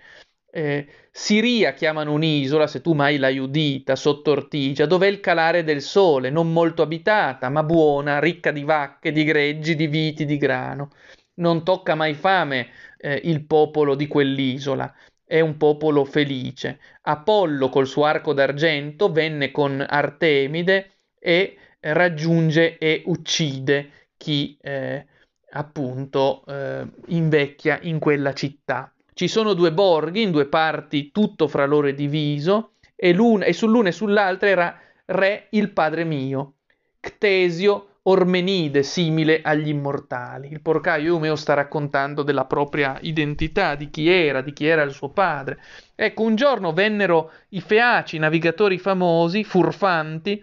Eh, 0.52 0.86
Siria 1.12 1.74
chiamano 1.74 2.12
un'isola, 2.12 2.66
se 2.66 2.80
tu 2.80 2.92
mai 2.92 3.18
l'hai 3.18 3.38
udita, 3.38 3.94
sotto 3.96 4.32
Ortigia, 4.32 4.86
dove 4.86 5.06
è 5.06 5.10
il 5.10 5.20
calare 5.20 5.64
del 5.64 5.80
sole, 5.80 6.30
non 6.30 6.52
molto 6.52 6.82
abitata, 6.82 7.48
ma 7.48 7.62
buona, 7.62 8.18
ricca 8.18 8.50
di 8.50 8.64
vacche, 8.64 9.12
di 9.12 9.24
greggi, 9.24 9.74
di 9.76 9.86
viti, 9.86 10.24
di 10.24 10.36
grano. 10.36 10.90
Non 11.34 11.64
tocca 11.64 11.94
mai 11.94 12.14
fame 12.14 12.68
eh, 12.98 13.20
il 13.24 13.44
popolo 13.44 13.94
di 13.94 14.06
quell'isola, 14.06 14.92
è 15.24 15.40
un 15.40 15.56
popolo 15.56 16.04
felice. 16.04 16.80
Apollo 17.02 17.68
col 17.68 17.86
suo 17.86 18.04
arco 18.04 18.32
d'argento 18.32 19.10
venne 19.12 19.50
con 19.50 19.84
Artemide 19.88 20.90
e 21.18 21.56
raggiunge 21.80 22.76
e 22.78 23.02
uccide 23.06 24.08
chi 24.16 24.56
eh, 24.60 25.06
appunto 25.52 26.44
eh, 26.46 26.86
invecchia 27.06 27.78
in 27.82 27.98
quella 27.98 28.34
città. 28.34 28.92
Ci 29.20 29.28
sono 29.28 29.52
due 29.52 29.70
borghi 29.70 30.22
in 30.22 30.30
due 30.30 30.46
parti, 30.46 31.10
tutto 31.12 31.46
fra 31.46 31.66
loro 31.66 31.90
diviso, 31.90 32.76
e, 32.96 33.10
e 33.10 33.52
sull'una 33.52 33.88
e 33.88 33.92
sull'altra 33.92 34.48
era 34.48 34.80
re 35.04 35.48
il 35.50 35.72
padre 35.72 36.04
mio, 36.04 36.54
Ctesio 36.98 37.96
Ormenide, 38.04 38.82
simile 38.82 39.42
agli 39.42 39.68
immortali. 39.68 40.50
Il 40.50 40.62
porcaio 40.62 41.12
Eumeo 41.12 41.36
sta 41.36 41.52
raccontando 41.52 42.22
della 42.22 42.46
propria 42.46 42.96
identità, 43.02 43.74
di 43.74 43.90
chi 43.90 44.08
era, 44.08 44.40
di 44.40 44.54
chi 44.54 44.64
era 44.64 44.80
il 44.80 44.92
suo 44.92 45.10
padre. 45.10 45.60
Ecco, 45.94 46.22
un 46.22 46.34
giorno 46.34 46.72
vennero 46.72 47.30
i 47.50 47.60
Feaci, 47.60 48.16
navigatori 48.16 48.78
famosi, 48.78 49.44
furfanti, 49.44 50.42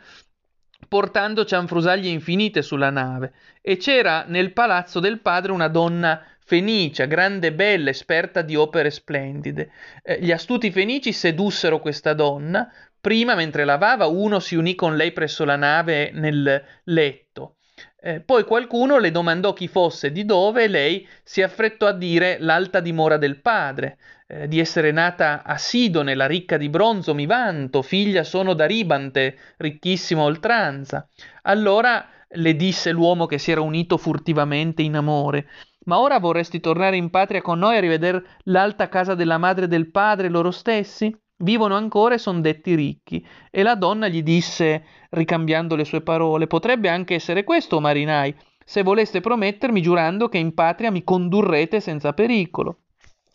portando 0.87 1.45
cianfrusaglie 1.45 2.09
infinite 2.09 2.61
sulla 2.61 2.91
nave, 2.91 3.33
e 3.59 3.77
c'era 3.77 4.25
nel 4.27 4.53
palazzo 4.53 4.99
del 4.99 5.19
padre 5.19 5.51
una 5.51 5.67
donna 5.67 6.21
fenicia, 6.47 7.05
grande 7.05 7.47
e 7.47 7.53
bella, 7.53 7.89
esperta 7.89 8.41
di 8.41 8.55
opere 8.55 8.89
splendide. 8.89 9.69
Eh, 10.01 10.19
gli 10.21 10.31
astuti 10.31 10.71
fenici 10.71 11.12
sedussero 11.12 11.79
questa 11.79 12.13
donna, 12.13 12.71
Prima, 12.99 13.36
mentre 13.36 13.63
lavava, 13.63 14.07
uno 14.07 14.39
si 14.39 14.55
unì 14.55 14.75
con 14.75 14.97
lei 14.97 15.13
presso 15.13 15.45
la 15.45 15.55
nave 15.55 16.12
nel 16.13 16.62
letto. 16.86 17.55
Eh, 17.99 18.19
poi 18.21 18.43
qualcuno 18.43 18.97
le 18.97 19.12
domandò 19.12 19.53
chi 19.53 19.67
fosse, 19.67 20.12
di 20.12 20.25
dove, 20.25 20.63
e 20.63 20.67
lei 20.67 21.07
si 21.23 21.41
affrettò 21.41 21.88
a 21.88 21.93
dire 21.93 22.38
l'alta 22.39 22.79
dimora 22.79 23.17
del 23.17 23.39
padre, 23.39 23.97
eh, 24.27 24.47
di 24.47 24.60
essere 24.60 24.91
nata 24.91 25.43
a 25.43 25.57
Sidone, 25.57 26.15
la 26.15 26.25
ricca 26.25 26.57
di 26.57 26.69
bronzo, 26.69 27.13
mi 27.13 27.25
vanto, 27.25 27.81
figlia 27.81 28.23
sono 28.23 28.53
da 28.53 28.65
Ribante, 28.65 29.38
ricchissima 29.57 30.23
oltranza. 30.23 31.07
Allora 31.43 32.10
le 32.31 32.55
disse 32.55 32.91
l'uomo 32.91 33.25
che 33.25 33.38
si 33.38 33.51
era 33.51 33.62
unito 33.62 33.97
furtivamente 33.97 34.81
in 34.81 34.95
amore, 34.95 35.47
ma 35.88 36.00
ora 36.00 36.19
vorresti 36.19 36.60
tornare 36.60 36.95
in 36.95 37.10
patria 37.10 37.41
con 37.41 37.60
noi 37.60 37.78
a 37.78 37.82
rivedere 37.82 38.23
l'alta 38.43 38.88
casa 38.89 39.15
della 39.15 39.38
madre 39.38 39.65
e 39.65 39.67
del 39.67 39.89
padre 39.89 40.30
loro 40.30 40.52
stessi? 40.52 41.15
Vivono 41.39 41.76
ancora 41.76 42.15
e 42.15 42.17
son 42.17 42.41
detti 42.41 42.76
ricchi. 42.76 43.26
E 43.52 43.63
la 43.63 43.76
donna 43.76 44.08
gli 44.08 44.23
disse, 44.23 44.84
ricambiando 45.10 45.76
le 45.76 45.86
sue 45.86 46.02
parole, 46.02 46.47
potrebbe 46.47 46.89
anche 46.89 47.15
essere 47.15 47.43
questo, 47.43 47.80
marinai, 47.80 48.36
se 48.65 48.84
voleste 48.84 49.21
promettermi 49.21 49.82
giurando 49.82 50.30
che 50.30 50.39
in 50.39 50.54
patria 50.54 50.91
mi 50.91 51.04
condurrete 51.04 51.80
senza 51.80 52.13
pericolo. 52.13 52.80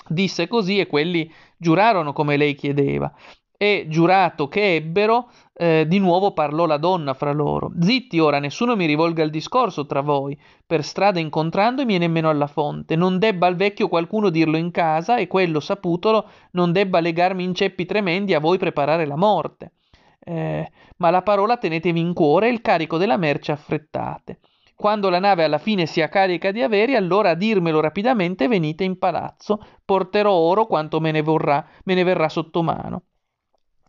Disse 0.09 0.49
così 0.49 0.79
e 0.79 0.87
quelli 0.87 1.33
giurarono 1.57 2.13
come 2.13 2.37
lei 2.37 2.55
chiedeva 2.55 3.15
e 3.63 3.87
giurato 3.89 4.49
che 4.49 4.75
ebbero, 4.75 5.31
eh, 5.63 5.87
di 5.87 6.01
nuovo 6.01 6.33
parlò 6.33 6.67
la 6.67 6.77
donna 6.77 7.15
fra 7.15 7.31
loro. 7.31 7.71
Zitti 7.79 8.19
ora, 8.19 8.41
nessuno 8.41 8.75
mi 8.75 8.85
rivolga 8.85 9.23
il 9.23 9.31
discorso 9.31 9.87
tra 9.87 10.01
voi, 10.01 10.37
per 10.67 10.83
strada 10.83 11.21
incontrandomi 11.21 11.95
e 11.95 11.99
nemmeno 11.99 12.29
alla 12.29 12.49
fonte. 12.49 12.97
Non 12.97 13.21
debba 13.21 13.47
al 13.47 13.55
vecchio 13.55 13.87
qualcuno 13.87 14.29
dirlo 14.29 14.57
in 14.57 14.73
casa 14.73 15.19
e 15.19 15.29
quello 15.29 15.61
saputolo 15.61 16.29
non 16.53 16.73
debba 16.73 16.99
legarmi 16.99 17.45
in 17.45 17.55
ceppi 17.55 17.87
tremendi 17.87 18.35
a 18.35 18.41
voi 18.41 18.59
preparare 18.59 19.07
la 19.07 19.15
morte. 19.15 19.75
Eh, 20.19 20.69
ma 20.97 21.11
la 21.11 21.23
parola 21.23 21.57
tenetevi 21.57 22.01
in 22.01 22.13
cuore 22.13 22.49
e 22.49 22.53
il 22.53 22.61
carico 22.61 22.97
della 22.97 23.17
merce 23.17 23.53
affrettate. 23.53 24.41
Quando 24.75 25.11
la 25.11 25.21
nave 25.21 25.45
alla 25.45 25.59
fine 25.59 25.87
sia 25.87 26.09
carica 26.09 26.51
di 26.51 26.61
averi, 26.61 26.97
allora 26.97 27.35
dirmelo 27.35 27.79
rapidamente 27.79 28.49
venite 28.49 28.83
in 28.83 28.99
palazzo, 28.99 29.65
porterò 29.85 30.33
oro 30.33 30.67
quanto 30.67 30.99
me 30.99 31.13
ne, 31.13 31.23
vorrà, 31.23 31.65
me 31.85 31.95
ne 31.95 32.03
verrà 32.03 32.29
sotto 32.29 32.65
mano 32.65 33.03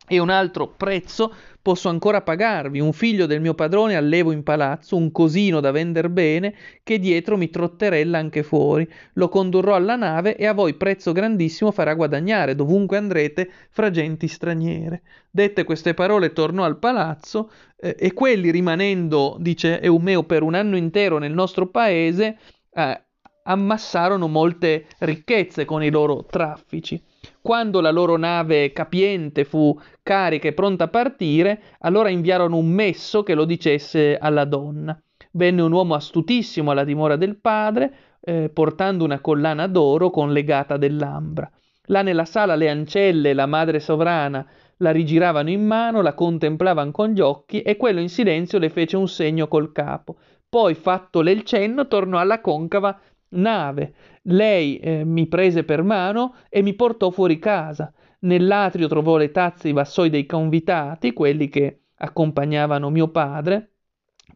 e 0.08 0.20
un 0.20 0.30
altro 0.30 0.68
prezzo 0.68 1.34
posso 1.62 1.88
ancora 1.88 2.22
pagarvi. 2.22 2.80
Un 2.80 2.92
figlio 2.92 3.26
del 3.26 3.40
mio 3.40 3.54
padrone 3.54 3.96
allevo 3.96 4.32
in 4.32 4.44
palazzo, 4.44 4.98
un 4.98 5.12
cosino 5.12 5.62
da 5.62 5.72
vender 5.72 6.10
bene, 6.10 6.54
che 6.84 7.00
dietro 7.00 7.38
mi 7.38 7.50
trotterella 7.50 8.18
anche 8.18 8.44
fuori. 8.44 8.88
Lo 9.14 9.30
condurrò 9.30 9.76
alla 9.76 9.96
nave 9.96 10.36
e 10.36 10.46
a 10.46 10.54
voi 10.54 10.74
prezzo 10.74 11.14
grandissimo 11.14 11.72
farà 11.72 11.94
guadagnare, 11.94 12.56
dovunque 12.56 12.98
andrete, 12.98 13.50
fra 13.70 13.90
genti 13.90 14.28
straniere. 14.28 15.04
Dette 15.32 15.64
queste 15.64 15.94
parole 15.94 16.34
tornò 16.34 16.64
al 16.64 16.78
palazzo 16.78 17.50
eh, 17.78 17.96
e 17.98 18.14
quelli 18.14 18.52
rimanendo, 18.52 19.38
dice 19.40 19.82
Eumeo, 19.82 20.24
per 20.24 20.44
un 20.44 20.54
anno 20.54 20.76
intero 20.76 21.18
nel 21.18 21.34
nostro 21.34 21.68
paese, 21.68 22.38
eh, 22.74 23.04
ammassarono 23.44 24.28
molte 24.28 24.88
ricchezze 25.00 25.66
con 25.66 25.82
i 25.82 25.90
loro 25.90 26.26
traffici. 26.26 27.02
Quando 27.44 27.82
la 27.82 27.92
loro 27.92 28.16
nave 28.16 28.72
capiente 28.72 29.44
fu 29.44 29.78
carica 30.02 30.48
e 30.48 30.54
pronta 30.54 30.86
a 30.86 30.88
partire, 30.88 31.76
allora 31.80 32.08
inviarono 32.08 32.56
un 32.56 32.68
messo 32.68 33.22
che 33.22 33.36
lo 33.36 33.44
dicesse 33.44 34.18
alla 34.18 34.46
donna. 34.46 34.98
Venne 35.34 35.62
un 35.62 35.74
uomo 35.74 35.94
astutissimo 35.94 36.72
alla 36.72 36.86
dimora 36.86 37.18
del 37.18 37.36
padre, 37.36 37.94
eh, 38.22 38.50
portando 38.50 39.04
una 39.04 39.20
collana 39.20 39.68
d'oro 39.68 40.10
con 40.10 40.32
legata 40.32 40.78
dell'ambra. 40.78 41.52
Là 41.88 42.02
nella 42.02 42.24
sala 42.24 42.56
le 42.56 42.70
ancelle 42.70 43.32
e 43.32 43.34
la 43.34 43.46
madre 43.46 43.82
sovrana 43.82 44.48
la 44.78 44.92
rigiravano 44.92 45.50
in 45.50 45.66
mano, 45.66 46.02
la 46.02 46.14
contemplavano 46.14 46.92
con 46.92 47.10
gli 47.10 47.20
occhi 47.20 47.62
e 47.62 47.76
quello 47.76 48.00
in 48.00 48.08
silenzio 48.08 48.58
le 48.58 48.70
fece 48.70 48.96
un 48.96 49.10
segno 49.10 49.50
col 49.50 49.74
capo. 49.74 50.16
Poi, 50.48 50.76
fattole 50.76 51.32
il 51.32 51.44
cenno, 51.44 51.88
tornò 51.88 52.20
alla 52.20 52.40
concava 52.40 52.98
nave. 53.34 53.94
Lei 54.24 54.78
eh, 54.78 55.04
mi 55.04 55.28
prese 55.28 55.64
per 55.64 55.84
mano 55.84 56.36
e 56.50 56.62
mi 56.62 56.74
portò 56.74 57.10
fuori 57.10 57.40
casa. 57.40 57.92
Nell'atrio 58.20 58.88
trovò 58.88 59.18
le 59.18 59.32
tazze 59.32 59.68
e 59.68 59.72
i 59.72 59.74
vassoi 59.74 60.10
dei 60.10 60.26
convitati, 60.26 61.14
quelli 61.14 61.50
che 61.50 61.82
accompagnavano 61.96 62.90
mio 62.90 63.10
padre, 63.10 63.74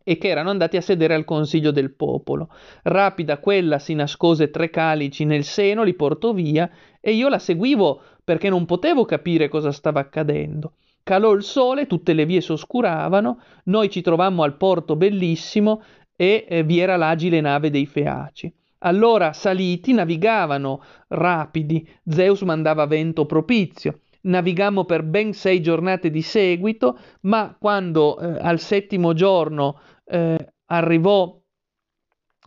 e 0.04 0.18
che 0.18 0.30
erano 0.30 0.50
andati 0.50 0.78
a 0.78 0.82
sedere 0.82 1.14
al 1.14 1.26
consiglio 1.26 1.72
del 1.72 1.94
popolo. 1.94 2.50
Rapida 2.84 3.40
quella 3.40 3.80
si 3.80 3.94
nascose 3.94 4.50
tre 4.50 4.70
calici 4.70 5.26
nel 5.26 5.44
seno, 5.44 5.84
li 5.84 5.94
portò 5.94 6.34
via, 6.34 6.70
e 7.00 7.12
io 7.12 7.28
la 7.30 7.40
seguivo 7.40 8.02
perché 8.24 8.50
non 8.50 8.66
potevo 8.66 9.06
capire 9.06 9.48
cosa 9.48 9.72
stava 9.72 10.00
accadendo. 10.00 10.74
Calò 11.04 11.34
il 11.34 11.44
sole, 11.44 11.88
tutte 11.88 12.14
le 12.14 12.26
vie 12.26 12.42
s'oscuravano, 12.42 13.40
noi 13.66 13.90
ci 13.90 14.02
trovammo 14.02 14.44
al 14.44 14.58
porto 14.58 14.96
bellissimo 14.98 15.82
e 16.16 16.46
eh, 16.48 16.64
vi 16.64 16.80
era 16.80 16.98
l'agile 16.98 17.40
nave 17.40 17.70
dei 17.70 17.86
Feaci. 17.86 18.54
Allora 18.80 19.34
saliti 19.34 19.94
navigavano 19.94 20.82
rapidi, 21.10 21.88
Zeus 22.06 22.42
mandava 22.42 22.86
vento 22.86 23.26
propizio. 23.26 24.02
Navigammo 24.22 24.84
per 24.86 25.04
ben 25.04 25.34
sei 25.34 25.62
giornate 25.62 26.10
di 26.10 26.22
seguito, 26.22 27.00
ma 27.22 27.56
quando 27.58 28.20
eh, 28.20 28.38
al 28.42 28.60
settimo 28.60 29.14
giorno 29.14 29.80
eh, 30.06 30.54
arrivò, 30.66 31.40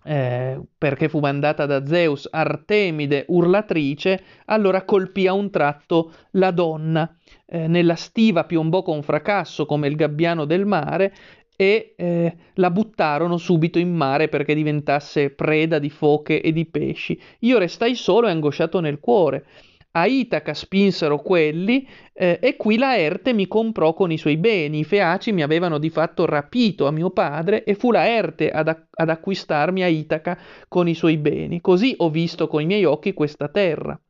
eh, 0.03 0.61
perché 0.79 1.09
fu 1.09 1.19
mandata 1.21 1.66
da 1.66 1.87
Zeus, 1.87 2.29
Artemide 2.31 3.25
urlatrice, 3.29 4.23
allora 4.47 4.85
colpì 4.85 5.27
a 5.27 5.33
un 5.33 5.51
tratto 5.51 6.12
la 6.33 6.51
donna. 6.51 7.16
Eh, 7.47 7.66
nella 7.66 7.97
stiva 7.97 8.45
piombò 8.45 8.83
con 8.83 9.03
fracasso 9.03 9.66
come 9.66 9.88
il 9.88 9.97
gabbiano 9.97 10.45
del 10.45 10.66
mare 10.66 11.12
e 11.61 11.92
eh, 11.94 12.37
la 12.55 12.70
buttarono 12.70 13.37
subito 13.37 13.79
in 13.79 13.94
mare 13.94 14.29
perché 14.29 14.55
diventasse 14.55 15.29
preda 15.29 15.79
di 15.79 15.90
foche 15.90 16.40
e 16.40 16.53
di 16.53 16.64
pesci. 16.64 17.20
Io 17.40 17.59
restai 17.59 17.94
solo 17.96 18.29
e 18.29 18.31
angosciato 18.31 18.81
nel 18.81 18.99
cuore. 18.99 19.44
A 19.90 20.07
Itaca 20.07 20.55
spinsero 20.55 21.18
quelli 21.18 21.87
eh, 22.14 22.38
e 22.40 22.57
qui 22.57 22.79
Laerte 22.79 23.35
mi 23.35 23.46
comprò 23.46 23.92
con 23.92 24.11
i 24.11 24.16
suoi 24.16 24.38
beni. 24.38 24.79
I 24.79 24.85
Feaci 24.85 25.33
mi 25.33 25.42
avevano 25.42 25.77
di 25.77 25.90
fatto 25.90 26.25
rapito 26.25 26.87
a 26.87 26.92
mio 26.92 27.11
padre 27.11 27.64
e 27.64 27.75
fu 27.75 27.90
Laerte 27.90 28.51
ad, 28.51 28.68
a- 28.68 28.87
ad 28.90 29.11
acquistarmi 29.11 29.83
a 29.83 29.88
Itaca 29.88 30.38
con 30.66 30.88
i 30.88 30.94
suoi 30.94 31.18
beni. 31.18 31.61
Così 31.61 31.92
ho 31.99 32.09
visto 32.09 32.46
con 32.46 32.62
i 32.62 32.66
miei 32.66 32.87
occhi 32.87 33.12
questa 33.12 33.49
terra. 33.49 34.01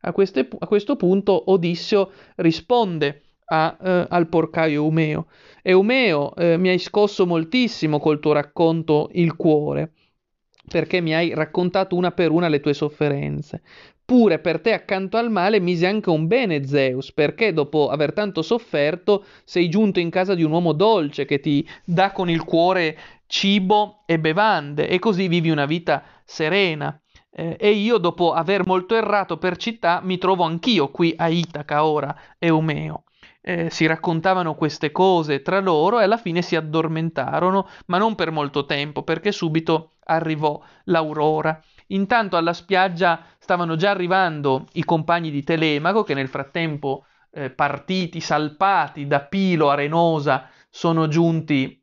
A, 0.00 0.10
queste, 0.10 0.48
a 0.58 0.66
questo 0.66 0.96
punto 0.96 1.52
Odisseo 1.52 2.10
risponde 2.34 3.25
a, 3.46 3.76
eh, 3.80 4.06
al 4.08 4.28
porcaio 4.28 4.82
Eumeo. 4.84 5.26
Eumeo, 5.62 6.34
eh, 6.36 6.56
mi 6.56 6.68
hai 6.68 6.78
scosso 6.78 7.26
moltissimo 7.26 7.98
col 7.98 8.20
tuo 8.20 8.32
racconto 8.32 9.08
il 9.12 9.36
cuore, 9.36 9.92
perché 10.68 11.00
mi 11.00 11.14
hai 11.14 11.34
raccontato 11.34 11.96
una 11.96 12.12
per 12.12 12.30
una 12.30 12.48
le 12.48 12.60
tue 12.60 12.74
sofferenze. 12.74 13.62
Pure 14.04 14.38
per 14.38 14.60
te 14.60 14.72
accanto 14.72 15.16
al 15.16 15.30
male 15.30 15.58
mise 15.58 15.86
anche 15.86 16.10
un 16.10 16.28
bene 16.28 16.64
Zeus, 16.64 17.12
perché 17.12 17.52
dopo 17.52 17.88
aver 17.88 18.12
tanto 18.12 18.42
sofferto 18.42 19.24
sei 19.44 19.68
giunto 19.68 19.98
in 19.98 20.10
casa 20.10 20.34
di 20.34 20.44
un 20.44 20.52
uomo 20.52 20.72
dolce 20.72 21.24
che 21.24 21.40
ti 21.40 21.68
dà 21.84 22.12
con 22.12 22.30
il 22.30 22.44
cuore 22.44 22.96
cibo 23.26 24.02
e 24.06 24.20
bevande 24.20 24.88
e 24.88 25.00
così 25.00 25.26
vivi 25.26 25.50
una 25.50 25.66
vita 25.66 26.04
serena. 26.24 27.00
Eh, 27.32 27.56
e 27.58 27.70
io, 27.70 27.98
dopo 27.98 28.32
aver 28.32 28.64
molto 28.64 28.94
errato 28.94 29.38
per 29.38 29.56
città, 29.56 30.00
mi 30.02 30.18
trovo 30.18 30.44
anch'io 30.44 30.90
qui 30.90 31.12
a 31.16 31.28
Itaca 31.28 31.84
ora, 31.84 32.16
Eumeo 32.38 33.05
eh, 33.48 33.70
si 33.70 33.86
raccontavano 33.86 34.56
queste 34.56 34.90
cose 34.90 35.40
tra 35.40 35.60
loro 35.60 36.00
e 36.00 36.02
alla 36.02 36.16
fine 36.16 36.42
si 36.42 36.56
addormentarono, 36.56 37.68
ma 37.86 37.96
non 37.96 38.16
per 38.16 38.32
molto 38.32 38.66
tempo, 38.66 39.04
perché 39.04 39.30
subito 39.30 39.92
arrivò 40.06 40.60
l'aurora. 40.86 41.62
Intanto 41.88 42.36
alla 42.36 42.52
spiaggia 42.52 43.24
stavano 43.38 43.76
già 43.76 43.90
arrivando 43.90 44.66
i 44.72 44.84
compagni 44.84 45.30
di 45.30 45.44
Telemaco, 45.44 46.02
che 46.02 46.14
nel 46.14 46.26
frattempo, 46.26 47.04
eh, 47.30 47.50
partiti, 47.50 48.18
salpati 48.20 49.06
da 49.06 49.20
Pilo 49.20 49.70
Arenosa, 49.70 50.48
sono 50.68 51.06
giunti, 51.06 51.80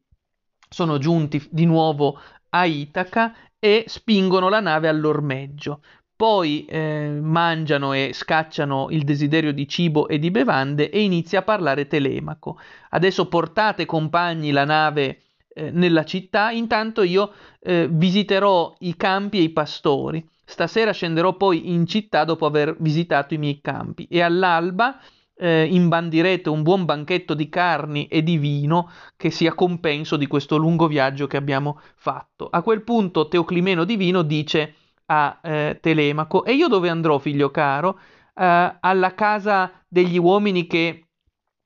sono 0.68 0.98
giunti 0.98 1.48
di 1.50 1.66
nuovo 1.66 2.20
a 2.50 2.66
Itaca 2.66 3.34
e 3.58 3.86
spingono 3.88 4.50
la 4.50 4.60
nave 4.60 4.90
all'ormeggio 4.90 5.80
poi 6.24 6.64
eh, 6.70 7.20
mangiano 7.22 7.92
e 7.92 8.12
scacciano 8.14 8.88
il 8.92 9.04
desiderio 9.04 9.52
di 9.52 9.68
cibo 9.68 10.08
e 10.08 10.20
di 10.20 10.32
bevande 10.32 10.90
e 10.90 11.02
inizia 11.02 11.40
a 11.40 11.42
parlare 11.42 11.86
Telemaco. 11.86 12.58
Adesso 12.92 13.28
portate 13.28 13.86
compagni 13.86 14.52
la 14.52 14.64
nave 14.64 15.20
eh, 15.50 15.70
nella 15.72 16.06
città, 16.06 16.52
intanto 16.52 17.04
io 17.04 17.34
eh, 17.60 17.90
visiterò 17.92 18.74
i 18.80 18.96
campi 18.96 19.40
e 19.40 19.42
i 19.42 19.50
pastori. 19.50 20.26
Stasera 20.46 20.94
scenderò 20.94 21.36
poi 21.36 21.74
in 21.74 21.86
città 21.88 22.24
dopo 22.24 22.46
aver 22.46 22.78
visitato 22.80 23.34
i 23.34 23.38
miei 23.38 23.60
campi 23.60 24.08
e 24.10 24.22
all'alba 24.22 25.02
eh, 25.36 25.68
imbandirete 25.70 26.48
un 26.48 26.64
buon 26.64 26.86
banchetto 26.86 27.34
di 27.34 27.50
carni 27.50 28.08
e 28.08 28.24
di 28.24 28.38
vino 28.38 28.90
che 29.18 29.30
sia 29.30 29.54
compenso 29.54 30.16
di 30.16 30.28
questo 30.28 30.56
lungo 30.56 30.88
viaggio 30.88 31.28
che 31.28 31.36
abbiamo 31.36 31.82
fatto. 31.96 32.48
A 32.50 32.62
quel 32.62 32.82
punto 32.84 33.28
Teoclimeno 33.28 33.84
Divino 33.84 34.22
dice 34.22 34.76
a 35.06 35.40
eh, 35.44 35.78
Telemaco. 35.82 36.46
E 36.46 36.54
io 36.54 36.68
dove 36.68 36.90
andrò, 36.90 37.18
figlio 37.20 37.52
caro? 37.52 38.00
Eh, 38.34 38.78
alla 38.80 39.14
casa 39.14 39.72
degli 39.88 40.18
uomini 40.18 40.68
che 40.68 41.08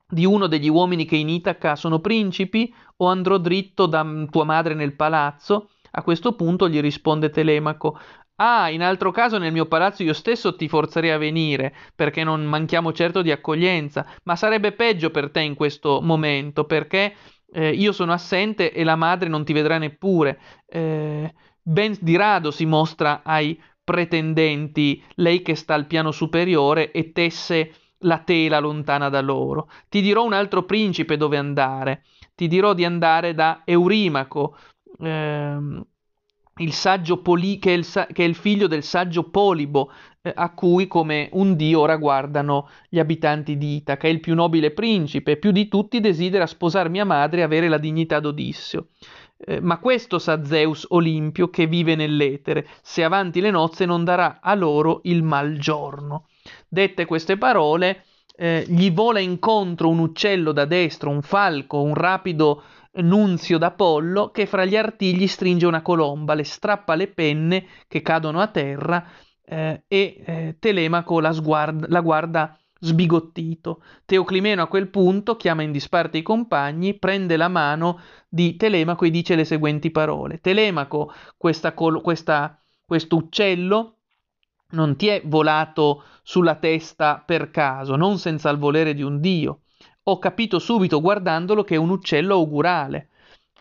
di 0.10 0.26
uno 0.26 0.48
degli 0.48 0.70
uomini 0.70 1.04
che 1.06 1.18
in 1.18 1.28
Itaca 1.28 1.76
sono 1.76 2.00
principi 2.00 2.74
o 2.98 3.08
andrò 3.08 3.38
dritto 3.38 3.88
da 3.88 4.06
tua 4.30 4.46
madre 4.46 4.74
nel 4.74 4.96
palazzo? 4.96 5.72
A 5.92 6.04
questo 6.04 6.34
punto 6.34 6.70
gli 6.70 6.80
risponde 6.80 7.30
Telemaco 7.30 7.98
Ah, 8.40 8.70
in 8.70 8.84
altro 8.84 9.10
caso 9.12 9.40
nel 9.40 9.52
mio 9.52 9.66
palazzo 9.66 10.04
io 10.04 10.14
stesso 10.14 10.56
ti 10.56 10.68
forzerei 10.68 11.10
a 11.10 11.18
venire, 11.18 11.74
perché 11.96 12.24
non 12.24 12.44
manchiamo 12.46 12.94
certo 12.94 13.24
di 13.24 13.32
accoglienza, 13.32 14.06
ma 14.26 14.36
sarebbe 14.36 14.74
peggio 14.74 15.10
per 15.10 15.32
te 15.32 15.40
in 15.42 15.56
questo 15.56 16.02
momento, 16.04 16.66
perché 16.66 17.16
eh, 17.52 17.72
io 17.72 17.92
sono 17.92 18.14
assente 18.14 18.72
e 18.72 18.84
la 18.84 18.96
madre 18.96 19.28
non 19.28 19.44
ti 19.44 19.54
vedrà 19.54 19.80
neppure. 19.80 20.40
Eh, 20.68 21.34
ben 21.68 21.98
di 22.00 22.16
rado 22.16 22.50
si 22.50 22.66
mostra 22.66 23.22
ai 23.24 23.60
pretendenti 23.84 25.04
lei 25.16 25.42
che 25.42 25.56
sta 25.56 25.74
al 25.74 25.86
piano 25.86 26.12
superiore 26.12 26.92
e 26.92 27.12
tesse 27.12 27.74
la 28.00 28.20
tela 28.20 28.60
lontana 28.60 29.10
da 29.10 29.22
loro. 29.22 29.70
Ti 29.90 30.02
dirò 30.02 30.24
un 30.24 30.34
altro 30.34 30.64
principe 30.64 31.18
dove 31.18 31.36
andare. 31.36 32.04
Ti 32.36 32.48
dirò 32.48 32.74
di 32.74 32.86
andare 32.86 33.34
da 33.34 33.64
Eurimaco. 33.66 34.58
Ehm, 35.00 35.86
il 36.60 36.74
saggio 36.74 37.22
Poli, 37.22 37.60
che, 37.60 37.74
è 37.74 37.78
il, 37.78 37.86
che, 37.86 38.24
è 38.24 38.28
il, 38.28 38.36
figlio 38.36 38.68
del 38.68 38.84
saggio 38.84 39.30
Polibo, 39.30 39.92
eh, 40.22 40.32
a 40.34 40.54
cui 40.54 40.88
come 40.88 41.30
un 41.34 41.56
dio 41.56 41.82
ora 41.82 41.98
guardano 41.98 42.70
gli 42.90 43.00
abitanti 43.00 43.58
di 43.58 43.76
Itaca. 43.76 44.08
È 44.08 44.10
il 44.10 44.22
più 44.22 44.36
nobile 44.36 44.72
principe, 44.72 45.38
più 45.38 45.52
di 45.52 45.68
tutti 45.68 46.00
desidera 46.00 46.48
sposare 46.48 46.90
mia 46.90 47.06
madre 47.06 47.42
e 47.42 47.44
avere 47.44 47.68
la 47.68 47.78
dignità 47.78 48.20
d'Odissio. 48.20 48.88
Eh, 49.40 49.60
ma 49.62 49.78
questo 49.78 50.18
sa 50.20 50.44
Zeus 50.44 50.86
Olimpio 50.90 51.50
che 51.50 51.68
vive 51.68 51.96
nell'etere, 51.96 52.68
se 52.82 53.04
avanti 53.04 53.40
le 53.40 53.52
nozze 53.52 53.86
non 53.86 54.04
darà 54.04 54.40
a 54.42 54.56
loro 54.56 55.02
il 55.04 55.22
mal 55.22 55.58
giorno. 55.58 56.28
Dette 56.68 57.06
queste 57.06 57.38
parole, 57.38 58.04
eh, 58.36 58.66
gli 58.68 58.92
vola 58.92 59.20
incontro 59.20 59.90
un 59.90 60.00
uccello 60.00 60.52
da 60.52 60.66
destra, 60.66 61.10
un 61.10 61.22
falco, 61.22 61.82
un 61.82 61.94
rapido 61.94 62.64
Nunzio 62.98 63.60
d'Apollo 63.60 64.32
che 64.32 64.48
fra 64.48 64.66
gli 64.66 64.76
artigli 64.76 65.28
stringe 65.28 65.68
una 65.68 65.82
colomba, 65.84 66.34
le 66.34 66.44
strappa 66.44 66.96
le 66.96 67.08
penne 67.08 67.68
che 67.88 68.02
cadono 68.02 68.42
a 68.42 68.48
terra 68.48 69.08
eh, 69.46 69.84
e 69.88 70.24
eh, 70.26 70.56
Telemaco 70.60 71.20
la, 71.20 71.32
sguarda, 71.32 71.86
la 71.90 72.02
guarda 72.02 72.58
sbigottito. 72.80 73.82
Teoclimeno 74.06 74.62
a 74.62 74.68
quel 74.68 74.88
punto 74.88 75.36
chiama 75.36 75.64
in 75.64 75.72
disparte 75.72 76.18
i 76.18 76.24
compagni, 76.24 76.94
prende 76.96 77.38
la 77.38 77.48
mano 77.48 78.00
di 78.28 78.56
Telemaco 78.56 79.06
e 79.06 79.12
dice 79.12 79.36
le 79.36 79.46
seguenti 79.46 79.92
parole. 79.92 80.40
Telemaco, 80.40 81.14
questo 81.38 81.74
uccello 83.16 83.96
non 84.72 84.96
ti 84.96 85.08
è 85.08 85.22
volato 85.26 86.04
sulla 86.24 86.56
testa 86.56 87.24
per 87.26 87.52
caso, 87.52 87.96
non 87.96 88.18
senza 88.18 88.50
il 88.50 88.58
volere 88.58 88.94
di 88.94 89.02
un 89.02 89.20
dio 89.20 89.62
ho 90.10 90.20
capito 90.20 90.60
subito 90.60 91.02
guardandolo 91.02 91.64
che 91.64 91.76
è 91.76 91.78
un 91.78 91.90
uccello 91.90 92.36
augurale. 92.36 93.10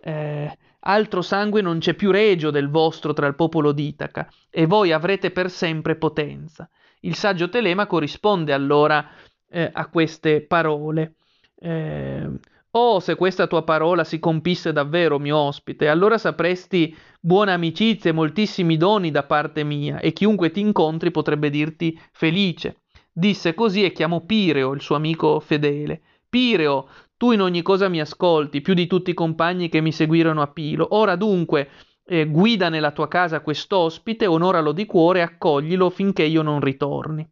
Eh, 0.00 0.59
altro 0.81 1.20
sangue 1.22 1.61
non 1.61 1.79
c'è 1.79 1.94
più 1.94 2.12
regio 2.12 2.50
del 2.50 2.70
vostro 2.70 3.12
tra 3.12 3.26
il 3.26 3.35
popolo 3.35 3.72
d'Itaca, 3.72 4.29
e 4.48 4.66
voi 4.66 4.92
avrete 4.92 5.33
per 5.33 5.50
sempre 5.50 5.96
potenza. 5.96 6.68
Il 7.00 7.14
saggio 7.14 7.48
Telemaco 7.48 7.98
risponde 7.98 8.52
allora 8.52 9.09
eh, 9.48 9.70
a 9.72 9.88
queste 9.88 10.40
parole. 10.42 11.14
Eh, 11.59 12.28
oh, 12.70 13.00
se 13.00 13.14
questa 13.14 13.46
tua 13.46 13.62
parola 13.62 14.04
si 14.04 14.18
compisse 14.18 14.72
davvero, 14.72 15.18
mio 15.18 15.37
ospite, 15.37 15.88
allora 15.88 16.18
sapresti 16.18 16.94
buona 17.20 17.54
amicizia 17.54 18.11
e 18.11 18.14
moltissimi 18.14 18.76
doni 18.76 19.11
da 19.11 19.24
parte 19.24 19.64
mia, 19.64 19.98
e 19.98 20.12
chiunque 20.12 20.50
ti 20.50 20.61
incontri 20.61 21.11
potrebbe 21.11 21.50
dirti 21.50 21.98
felice. 22.12 22.82
Disse 23.12 23.54
così 23.54 23.82
e 23.82 23.92
chiamò 23.92 24.20
Pireo, 24.20 24.72
il 24.74 24.82
suo 24.82 24.96
amico 24.96 25.40
fedele. 25.40 26.02
Pireo, 26.28 26.88
tu 27.16 27.32
in 27.32 27.40
ogni 27.40 27.62
cosa 27.62 27.88
mi 27.88 27.98
ascolti, 27.98 28.61
più 28.61 28.74
di 28.74 28.87
tutti 28.87 29.11
i 29.11 29.14
compagni 29.14 29.70
che 29.70 29.80
mi 29.80 29.90
seguirono 29.90 30.42
a 30.42 30.48
Pilo. 30.48 30.88
Ora 30.90 31.16
dunque, 31.16 31.70
eh, 32.06 32.26
guida 32.26 32.68
nella 32.68 32.92
tua 32.92 33.08
casa 33.08 33.40
quest'ospite, 33.40 34.26
onoralo 34.26 34.72
di 34.72 34.86
cuore 34.86 35.22
accoglilo 35.22 35.90
finché 35.90 36.22
io 36.22 36.42
non 36.42 36.60
ritorni. 36.60 37.28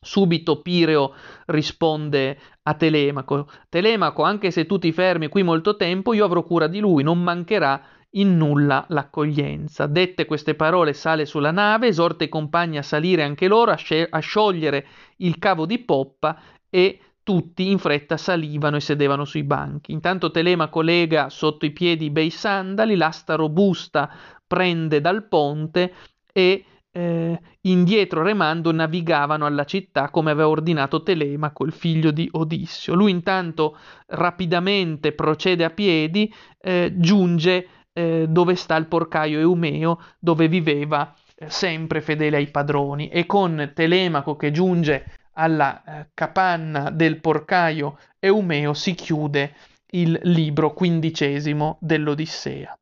Subito 0.00 0.60
Pireo 0.60 1.14
risponde 1.46 2.38
a 2.62 2.74
Telemaco: 2.74 3.48
Telemaco, 3.68 4.22
anche 4.22 4.50
se 4.50 4.66
tu 4.66 4.78
ti 4.78 4.92
fermi 4.92 5.28
qui 5.28 5.42
molto 5.42 5.76
tempo, 5.76 6.12
io 6.12 6.24
avrò 6.24 6.42
cura 6.44 6.66
di 6.66 6.78
lui, 6.78 7.02
non 7.02 7.22
mancherà 7.22 7.82
in 8.10 8.36
nulla 8.36 8.84
l'accoglienza. 8.88 9.86
Dette 9.86 10.26
queste 10.26 10.54
parole 10.54 10.92
sale 10.92 11.24
sulla 11.24 11.50
nave, 11.50 11.88
esorta 11.88 12.22
i 12.22 12.28
compagni 12.28 12.78
a 12.78 12.82
salire 12.82 13.22
anche 13.22 13.48
loro, 13.48 13.70
a, 13.70 13.76
sci- 13.76 14.06
a 14.08 14.18
sciogliere 14.18 14.86
il 15.18 15.38
cavo 15.38 15.66
di 15.66 15.78
poppa 15.78 16.38
e 16.68 17.00
tutti 17.24 17.70
in 17.70 17.78
fretta 17.78 18.16
salivano 18.16 18.76
e 18.76 18.80
sedevano 18.80 19.24
sui 19.24 19.42
banchi. 19.42 19.90
Intanto 19.90 20.30
Telemaco 20.30 20.82
lega 20.82 21.30
sotto 21.30 21.64
i 21.64 21.72
piedi 21.72 22.04
i 22.04 22.10
bei 22.10 22.30
sandali, 22.30 22.94
l'asta 22.94 23.34
robusta 23.34 24.08
prende 24.46 25.00
dal 25.00 25.26
ponte 25.26 25.92
e 26.32 26.64
eh, 26.92 27.40
indietro 27.62 28.22
remando 28.22 28.70
navigavano 28.70 29.46
alla 29.46 29.64
città 29.64 30.10
come 30.10 30.30
aveva 30.30 30.48
ordinato 30.48 31.02
Telemaco, 31.02 31.64
il 31.64 31.72
figlio 31.72 32.12
di 32.12 32.28
Odissio. 32.30 32.94
Lui 32.94 33.10
intanto 33.10 33.76
rapidamente 34.06 35.12
procede 35.12 35.64
a 35.64 35.70
piedi, 35.70 36.32
eh, 36.60 36.92
giunge 36.96 37.68
eh, 37.92 38.26
dove 38.28 38.54
sta 38.54 38.76
il 38.76 38.86
porcaio 38.86 39.40
Eumeo, 39.40 39.98
dove 40.18 40.46
viveva 40.46 41.14
eh, 41.36 41.48
sempre 41.48 42.00
fedele 42.00 42.36
ai 42.36 42.50
padroni, 42.50 43.08
e 43.08 43.24
con 43.26 43.72
Telemaco 43.74 44.36
che 44.36 44.50
giunge 44.50 45.23
alla 45.34 45.82
eh, 45.84 46.08
capanna 46.14 46.90
del 46.90 47.20
porcaio 47.20 47.98
Eumeo 48.18 48.74
si 48.74 48.94
chiude 48.94 49.54
il 49.90 50.18
libro 50.24 50.72
quindicesimo 50.72 51.78
dell'Odissea. 51.80 52.76